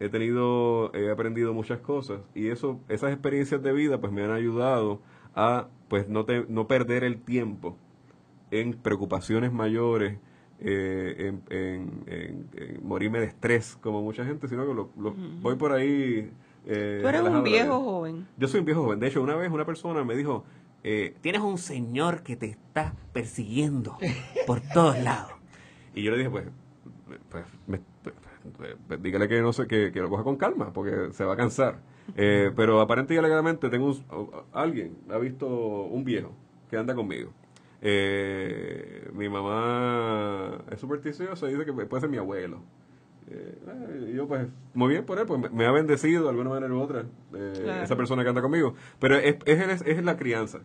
[0.00, 4.32] He tenido, he aprendido muchas cosas y eso, esas experiencias de vida pues me han
[4.32, 5.00] ayudado
[5.36, 7.76] a pues no, te- no perder el tiempo
[8.60, 10.18] en preocupaciones mayores,
[10.60, 15.14] eh, en, en- en- en morirme de estrés como mucha gente, sino que lo, lo-
[15.42, 16.30] voy por ahí.
[16.66, 18.26] eh, Tú eres un viejo joven.
[18.36, 19.00] Yo soy un viejo joven.
[19.00, 20.44] De hecho, una vez una persona me dijo,
[20.82, 23.98] eh, Tienes un señor que te está persiguiendo
[24.46, 25.32] por todos lados.
[25.94, 26.44] y yo le dije, pues,
[27.30, 28.14] pues, me- pues,
[28.88, 31.36] pues, dígale que no sé, que, que lo coja con calma, porque se va a
[31.36, 31.80] cansar.
[32.16, 36.30] Eh, pero aparente y alegadamente tengo un- alguien, ha visto un viejo
[36.70, 37.30] que anda conmigo.
[37.86, 42.62] Eh, mi mamá es supersticiosa dice que puede ser mi abuelo.
[43.30, 46.72] Eh, yo pues muy bien por él, pues me, me ha bendecido de alguna manera
[46.72, 47.04] u otra
[47.34, 47.82] eh, Claro.
[47.84, 48.74] esa persona que anda conmigo.
[48.98, 50.60] Pero es, es, es la crianza.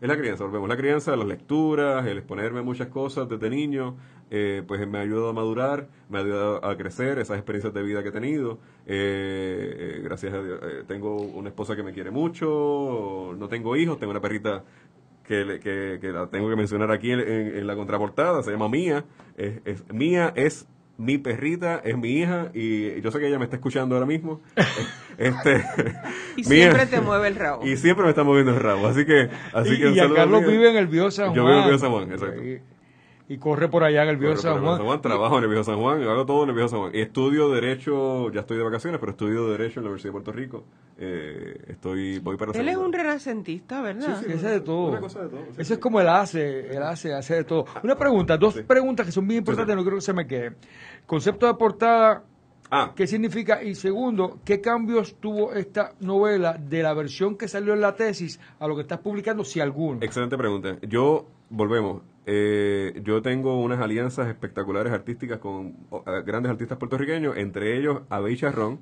[0.00, 0.68] Es la crianza, volvemos.
[0.68, 3.96] La crianza, las lecturas, el exponerme a muchas cosas desde niño,
[4.30, 7.82] eh, pues me ha ayudado a madurar, me ha ayudado a crecer, esas experiencias de
[7.82, 8.58] vida que he tenido.
[8.86, 13.98] Eh, eh, gracias a Dios, tengo una esposa que me quiere mucho, no tengo hijos,
[13.98, 14.62] tengo una perrita
[15.28, 18.50] que, le- que, que la tengo que mencionar aquí en, en- en la contraportada, se
[18.50, 19.04] llama Mía.
[19.36, 20.66] Es, es- Mía es
[20.96, 24.40] mi perrita, es mi hija y yo sé que ella me está escuchando ahora mismo.
[25.18, 25.64] este,
[26.36, 27.64] Y Mía- siempre te mueve el rabo.
[27.66, 29.28] Y siempre me está moviendo el rabo, así que...
[29.52, 31.36] Así y que y a Carlos vive en el San Juan.
[31.36, 32.42] Yo vivo en el San Juan, exacto.
[33.28, 35.00] Y, corre por allá en el Viejo San el Juan.
[35.02, 36.92] trabajo en el Viejo San Juan, hago todo en el Viejo San Juan.
[36.94, 40.32] Y estudio Derecho, ya estoy de vacaciones, pero estudio Derecho en la Universidad de Puerto
[40.32, 40.64] Rico.
[40.98, 44.22] Eh, estoy, voy para Él es un renacentista, ¿verdad?
[44.24, 44.88] Sí, hace de todo.
[44.88, 47.66] Una cosa de todo, sí, Eso es como él hace, él hace, hace de todo.
[47.82, 50.56] Una pregunta, dos preguntas que son bien importantes, no quiero que se me queden.
[51.06, 52.24] Concepto de portada,
[52.70, 52.92] Ah.
[52.94, 53.62] ¿qué significa?
[53.62, 58.38] Y segundo, ¿qué cambios tuvo esta novela de la versión que salió en la tesis
[58.58, 60.00] a lo que estás publicando, si alguno?
[60.02, 60.76] Excelente pregunta.
[60.82, 65.68] Yo, volvemos, eh, yo tengo unas alianzas espectaculares artísticas con
[66.06, 68.80] eh, grandes artistas puertorriqueños, entre ellos Abey Charrón,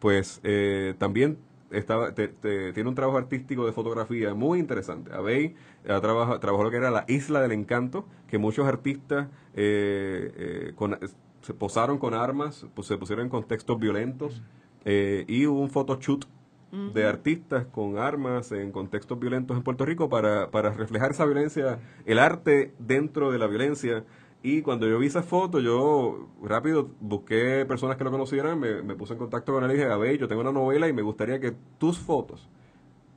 [0.00, 1.36] pues eh, también
[1.70, 5.12] estaba, te- te- tiene un trabajo artístico de fotografía muy interesante.
[5.12, 9.28] Abey eh, trabaja- trabajó lo que era la Isla del Encanto, que muchos artistas
[10.74, 10.98] con-
[11.42, 14.42] se posaron con armas, pues, se pusieron en contextos violentos,
[14.84, 16.24] eh, y hubo un photoshoot
[16.72, 21.78] de artistas con armas en contextos violentos en Puerto Rico para, para reflejar esa violencia,
[22.04, 24.04] el arte dentro de la violencia.
[24.42, 28.94] Y cuando yo vi esa foto, yo rápido busqué personas que lo conocieran, me, me
[28.94, 31.02] puse en contacto con él y dije, a ver, yo tengo una novela y me
[31.02, 32.48] gustaría que tus fotos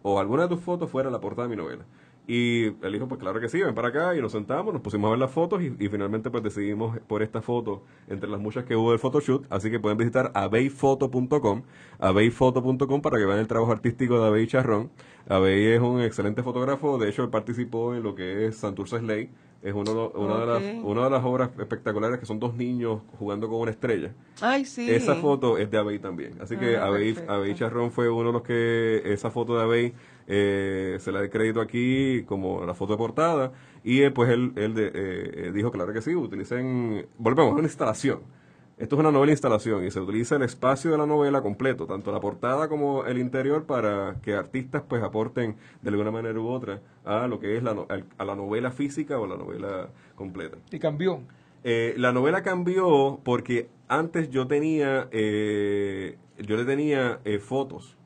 [0.01, 1.85] o alguna de tus fotos fuera la portada de mi novela.
[2.31, 5.07] Y él dijo, pues claro que sí, ven para acá y nos sentamos, nos pusimos
[5.07, 8.65] a ver las fotos y, y finalmente pues decidimos por esta foto, entre las muchas
[8.65, 11.63] que hubo del photoshoot, así que pueden visitar abeyfoto.com,
[11.97, 14.91] abeyfoto.com para que vean el trabajo artístico de Abey Charrón.
[15.27, 19.29] Abey es un excelente fotógrafo, de hecho él participó en lo que es Santurce Slay,
[19.61, 20.85] es uno, de- una, de las, Ok.
[20.85, 24.13] una de las obras espectaculares que son dos niños jugando con una estrella.
[24.39, 24.89] Ay, sí.
[24.89, 26.35] Esa foto es de Abey también.
[26.41, 27.15] Así que Ah, Abey.
[27.27, 29.93] Abey Charrón fue uno de los que esa foto de Abey
[30.29, 33.51] eh, se la de crédito aquí como la foto de portada.
[33.83, 37.57] Y eh, pues él, él de- eh, eh, dijo, claro que sí, utilicen, volvemos, es
[37.59, 38.19] una instalación.
[38.77, 42.13] Esto es una novela instalación y se utiliza el espacio de la novela completo, tanto
[42.13, 46.79] la portada como el interior, para que artistas pues aporten de alguna manera u otra
[47.03, 47.75] a lo que es la,
[48.17, 50.57] a la novela física o la novela completa.
[50.71, 51.19] Y cambió.
[51.65, 57.97] Eh, la novela cambió porque antes yo tenía, eh, yo le tenía eh, fotos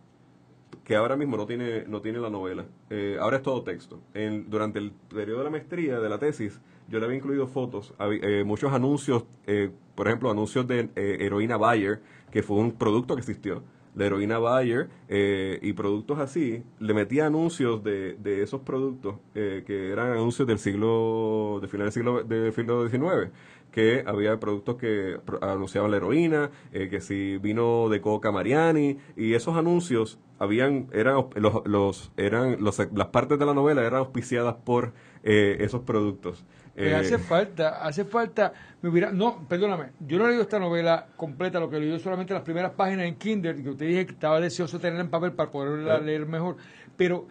[0.83, 2.65] que ahora mismo no tiene, no tiene la novela.
[2.89, 3.99] Eh, ahora es todo texto.
[4.13, 6.59] En- durante el periodo de la maestría, de la tesis,
[6.89, 11.55] yo le había incluido fotos, eh, muchos anuncios, eh, por ejemplo, anuncios de eh, heroína
[11.57, 13.63] Bayer, que fue un producto que existió.
[13.95, 19.63] la heroína Bayer eh, y productos así, le metía anuncios de, de esos productos eh,
[19.67, 23.31] que eran anuncios del siglo, de final del siglo, del siglo XIX
[23.73, 29.33] que había productos que anunciaban la heroína, eh, que si vino de coca Mariani, y
[29.33, 34.55] esos anuncios habían, eran los, los eran los, las partes de la novela eran auspiciadas
[34.63, 34.93] por
[35.23, 36.45] eh, esos productos.
[36.81, 38.51] Me Eh, hace falta, hace falta,
[38.81, 42.33] me hubiera, no, perdóname, yo no he leído esta novela completa, lo que leí solamente
[42.33, 45.31] las primeras páginas en Kindle, que te dije que estaba deseoso de tenerla en papel
[45.31, 46.01] para poderla Claro.
[46.01, 46.57] leer mejor,
[46.97, 47.27] pero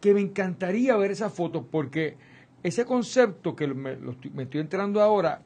[0.00, 2.18] que me encantaría ver esas fotos porque
[2.62, 3.96] ese concepto que me,
[4.34, 5.42] me estoy enterando ahora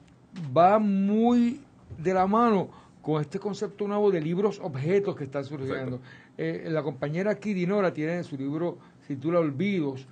[0.57, 1.61] va muy
[1.99, 2.69] de la mano
[3.03, 6.01] con este concepto nuevo de libros objetos que están surgiendo.
[6.39, 10.09] Eh, la compañera aquí, Dinora, tiene su libro, titula Olvidos,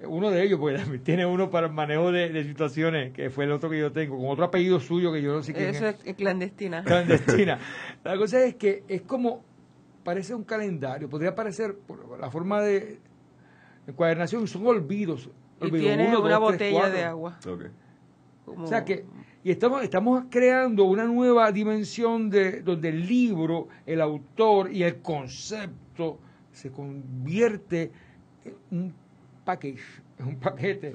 [0.00, 3.30] eh, uno de ellos, pues también tiene uno para el manejo de, de situaciones, que
[3.30, 5.70] fue el otro que yo tengo, con otro apellido suyo que yo no sé quién
[5.70, 5.96] Eso es.
[6.04, 6.84] es clandestina.
[6.84, 7.58] Clandestina.
[8.04, 9.42] La cosa es que es como,
[10.04, 13.00] parece un calendario, podría parecer por la forma de
[13.86, 15.30] encuadernación, son olvidos.
[15.62, 17.38] Y tiene Uno, una dos, botella de agua.
[18.44, 19.04] Como- O sea que,
[19.46, 25.00] y estamos, estamos creando una nueva dimensión de donde el libro, el autor y el
[25.00, 26.18] concepto
[26.50, 27.92] se convierte
[28.44, 28.94] en un
[29.44, 30.92] package, en un paquete.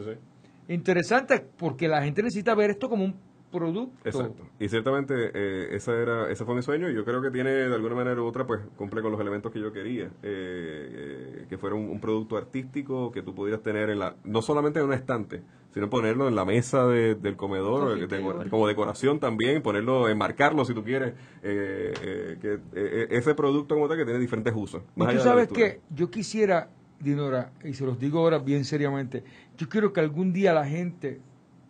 [0.68, 3.16] Interesante porque la gente necesita ver esto como un
[3.52, 3.92] producto.
[4.08, 4.44] Exacto.
[4.60, 7.76] Y ciertamente eh, esa era, ese fue mi sueño y yo creo que tiene de
[7.76, 10.06] alguna manera u otra, pues cumple con los elementos que yo quería.
[10.06, 14.42] Eh, eh, que fuera un, un producto artístico que tú pudieras tener en la, no
[14.42, 15.42] solamente en un estante,
[15.74, 20.66] sino ponerlo en la mesa de- del comedor, eh, de- como decoración también, ponerlo, enmarcarlo
[20.66, 21.14] si tú quieres.
[21.44, 24.82] Eh, eh, que eh, ese producto como tal que tiene diferentes usos.
[24.96, 29.24] Y tú sabes que yo quisiera, Dinora, y se los digo ahora bien seriamente,
[29.58, 31.20] yo quiero que algún día la gente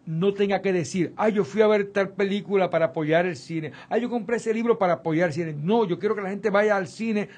[0.06, 3.72] no tenga que decir, ah, yo fui a ver tal película para apoyar el cine,
[3.90, 5.54] ah, yo compré ese libro para apoyar el cine.
[5.54, 7.30] No, yo quiero que la gente vaya al cine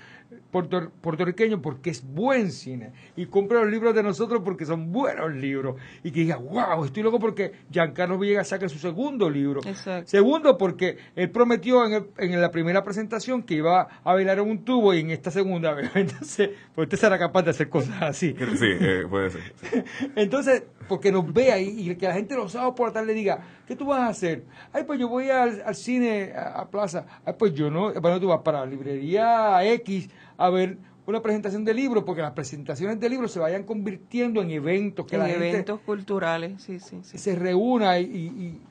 [0.51, 5.33] puerto- puertorriqueño porque es buen cine y compre los libros de nosotros porque son buenos
[5.33, 9.61] libros y que diga, wow, estoy loco porque Giancarlo Villegas saca su segundo libro.
[10.05, 14.49] Segundo, porque él prometió en, el- en la primera presentación que iba a bailar en
[14.49, 15.75] un tubo y en esta segunda.
[15.95, 18.35] Entonces, pues usted será capaz de hacer cosas así.
[18.55, 19.41] Sí, eh, puede ser.
[19.61, 19.83] sí.
[20.15, 23.39] Entonces, porque nos vea y, y que la gente los sábados por la tarde diga,
[23.67, 24.43] ¿qué tú vas a hacer?
[24.73, 27.05] Ay, pues yo voy al, al cine, a, a plaza.
[27.25, 27.93] Ay, pues yo no.
[27.93, 32.31] Bueno, tú vas para la librería X a ver una presentación de libros, porque las
[32.31, 36.79] presentaciones de libros se vayan convirtiendo en eventos, que en la gente eventos culturales, sí,
[36.79, 37.17] sí, sí.
[37.17, 38.61] se reúna y, y,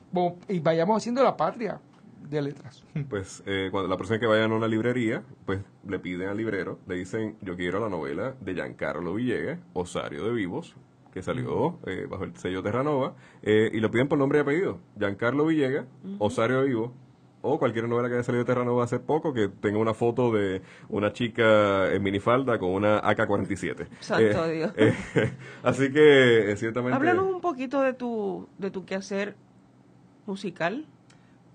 [0.49, 1.79] y, vayamos haciendo la patria
[2.29, 2.83] de letras.
[3.09, 6.79] Pues eh, cuando la persona que vayan a una librería, pues le piden al librero,
[6.87, 10.75] le dicen, yo quiero la novela de Giancarlo Villegas, Osario de Vivos,
[11.13, 14.79] que salió eh, bajo el sello Terranova, eh, y lo piden por nombre y apellido.
[14.97, 15.85] Giancarlo Villegas,
[16.17, 16.91] Osario de Vivos,
[17.45, 20.61] o cualquier novela que haya salido de Terranova hace poco que tenga una foto de
[20.89, 23.87] una chica en minifalda con una AK-47.
[23.99, 24.73] Santo Eh, Dios.
[24.77, 25.33] eh,
[25.63, 26.95] así que, eh, ciertamente...
[26.95, 29.35] Háblanos un poquito de tu, de tu quehacer
[30.25, 30.85] musical.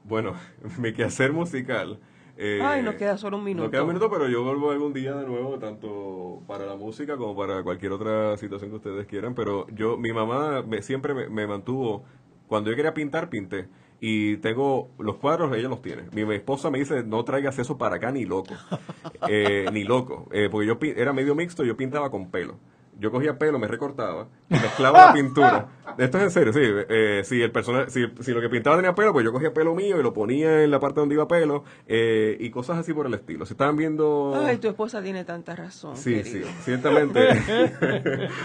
[0.04, 0.34] Bueno,
[0.78, 1.98] mi quehacer musical.
[2.36, 3.64] eh, Ay, nos queda solo un minuto.
[3.64, 7.16] Nos queda un minuto, pero yo vuelvo algún día de nuevo, tanto para la música
[7.16, 9.34] como para cualquier otra situación que ustedes quieran.
[9.34, 12.04] Pero yo, mi mamá me- siempre me, me mantuvo,
[12.46, 13.68] cuando yo quería pintar, pinté.
[14.00, 16.04] Y tengo los cuadros, ella los tiene.
[16.12, 18.54] Mi, mi esposa me dice, no traigas eso para acá ni loco.
[19.28, 20.28] Eh, ni loco.
[20.32, 22.56] Eh, porque yo era medio mixto, yo pintaba con pelo.
[22.98, 25.68] Yo cogía pelo, me recortaba y mezclaba la pintura.
[25.96, 26.60] Esto es en serio, sí.
[26.62, 29.74] Eh, si el personal, si, si lo que pintaba tenía pelo, pues yo cogía pelo
[29.74, 33.06] mío y lo ponía en la parte donde iba pelo eh, y cosas así por
[33.06, 33.46] el estilo.
[33.46, 34.34] Si estaban viendo...
[34.44, 35.96] Ay, tu esposa tiene tanta razón.
[35.96, 37.20] Sí, sí, ciertamente.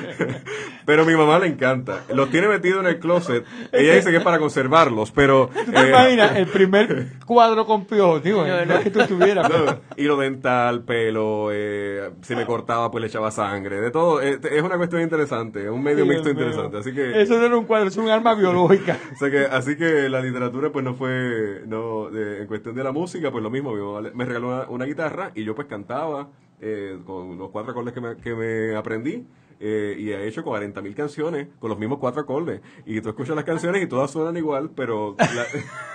[0.85, 2.03] pero a mi mamá le encanta.
[2.13, 3.45] Los tiene metidos en el closet.
[3.71, 5.49] Ella dice que es para conservarlos, pero...
[5.65, 8.23] ¿Tú te eh, imaginas el primer cuadro con piojos?
[8.23, 9.49] Digo, No, no, es que tú tuvieras.
[9.49, 14.21] no, hilo dental, pelo, eh, si me cortaba pues le echaba sangre, de todo.
[14.51, 16.77] Es una cuestión interesante, es un medio Sí, mixto interesante.
[16.77, 17.21] Así que...
[17.21, 18.97] Eso no era un cuadro, es un arma biológica.
[19.13, 22.83] O sea que, así que la literatura pues no fue, no, de- en cuestión de
[22.83, 25.55] la música pues lo mismo, mi mamá le- me regaló una, una guitarra y yo
[25.55, 26.29] pues cantaba
[26.61, 29.25] eh, con los cuatro acordes que me, que me aprendí
[29.65, 33.33] eh, y he hecho 40 mil canciones con los mismos cuatro acordes y tú escuchas
[33.35, 35.15] las canciones y todas suenan igual, pero...
[35.17, 35.45] la-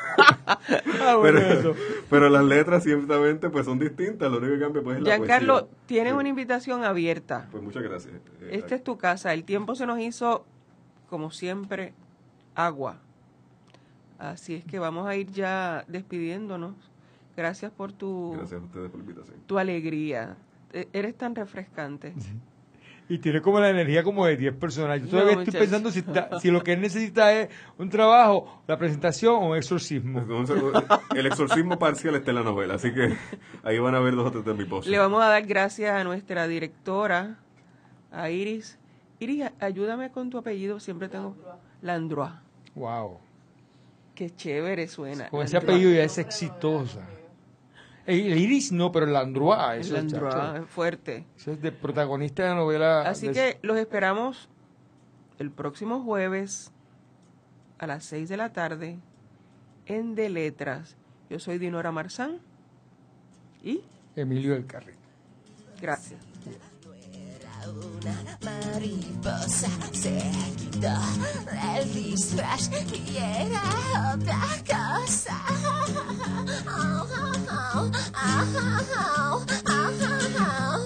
[1.00, 1.74] Ah, bueno, pero, eso.
[2.10, 5.60] pero las letras ciertamente pues son distintas, lo único que cambia pues es la Giancarlo,
[5.60, 5.78] poesía.
[5.86, 6.18] tienes Sí.
[6.18, 7.46] una invitación abierta.
[7.52, 8.14] Pues muchas gracias.
[8.40, 9.32] Eh, Esta es tu casa.
[9.32, 10.44] El tiempo se nos hizo,
[11.08, 11.92] como siempre,
[12.56, 12.96] agua.
[14.18, 16.74] Así es que vamos a ir ya despidiéndonos.
[17.36, 19.36] Gracias por tu, Gracias a ustedes por la invitación.
[19.46, 20.36] tu alegría.
[20.72, 22.12] E- Eres tan refrescante.
[23.08, 25.00] Y tiene como la energía como de 10 personas.
[25.00, 25.58] Yo todavía No, estoy muchacho.
[25.62, 27.48] pensando si, está- si lo que él necesita es
[27.78, 30.22] un trabajo, la presentación o un exorcismo.
[31.14, 33.16] El exorcismo parcial está en la novela, así que
[33.62, 34.90] ahí van a ver dos o tres de mi pose.
[34.90, 37.38] Le vamos a dar gracias a nuestra directora,
[38.12, 38.78] a Iris.
[39.20, 41.34] Iris, ayúdame con tu apellido, siempre tengo
[41.82, 42.42] Landroa.
[42.74, 43.18] Wow.
[44.14, 45.28] Qué chévere suena.
[45.30, 47.00] Con ese apellido ya es exitosa.
[48.08, 49.76] El, Iris no, pero el Landroa.
[49.76, 51.26] Eso, El chacho, es fuerte.
[51.36, 53.02] eso es de protagonista de la novela.
[53.02, 54.48] Así de- que los esperamos
[55.38, 56.72] el próximo jueves
[57.78, 58.98] a las 6 de la tarde
[59.86, 60.96] en De Letras.
[61.30, 62.38] Yo soy Dinora Marzán
[63.62, 63.82] y
[64.16, 64.94] Emilio del Carril.
[65.80, 66.18] gracias.
[68.42, 70.20] Mariposa se
[70.56, 70.94] quitó
[71.76, 75.36] el disfraz y era otra cosa.
[75.50, 75.86] Oh,
[76.66, 78.44] oh, oh, oh, oh, oh,
[78.98, 79.88] oh, oh,
[80.40, 80.77] oh.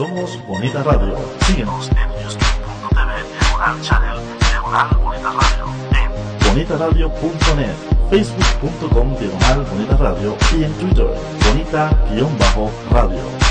[0.00, 1.14] Somos Bonita Radio.
[1.46, 2.08] Síguenos en
[3.38, 4.18] diagonal channel,
[5.04, 6.10] Bonita Radio, en
[6.48, 7.76] bonitaradio.net,
[8.08, 9.66] facebook.com, diagonal
[9.98, 11.10] Radio y en Twitter,
[11.44, 13.49] bonita-radio.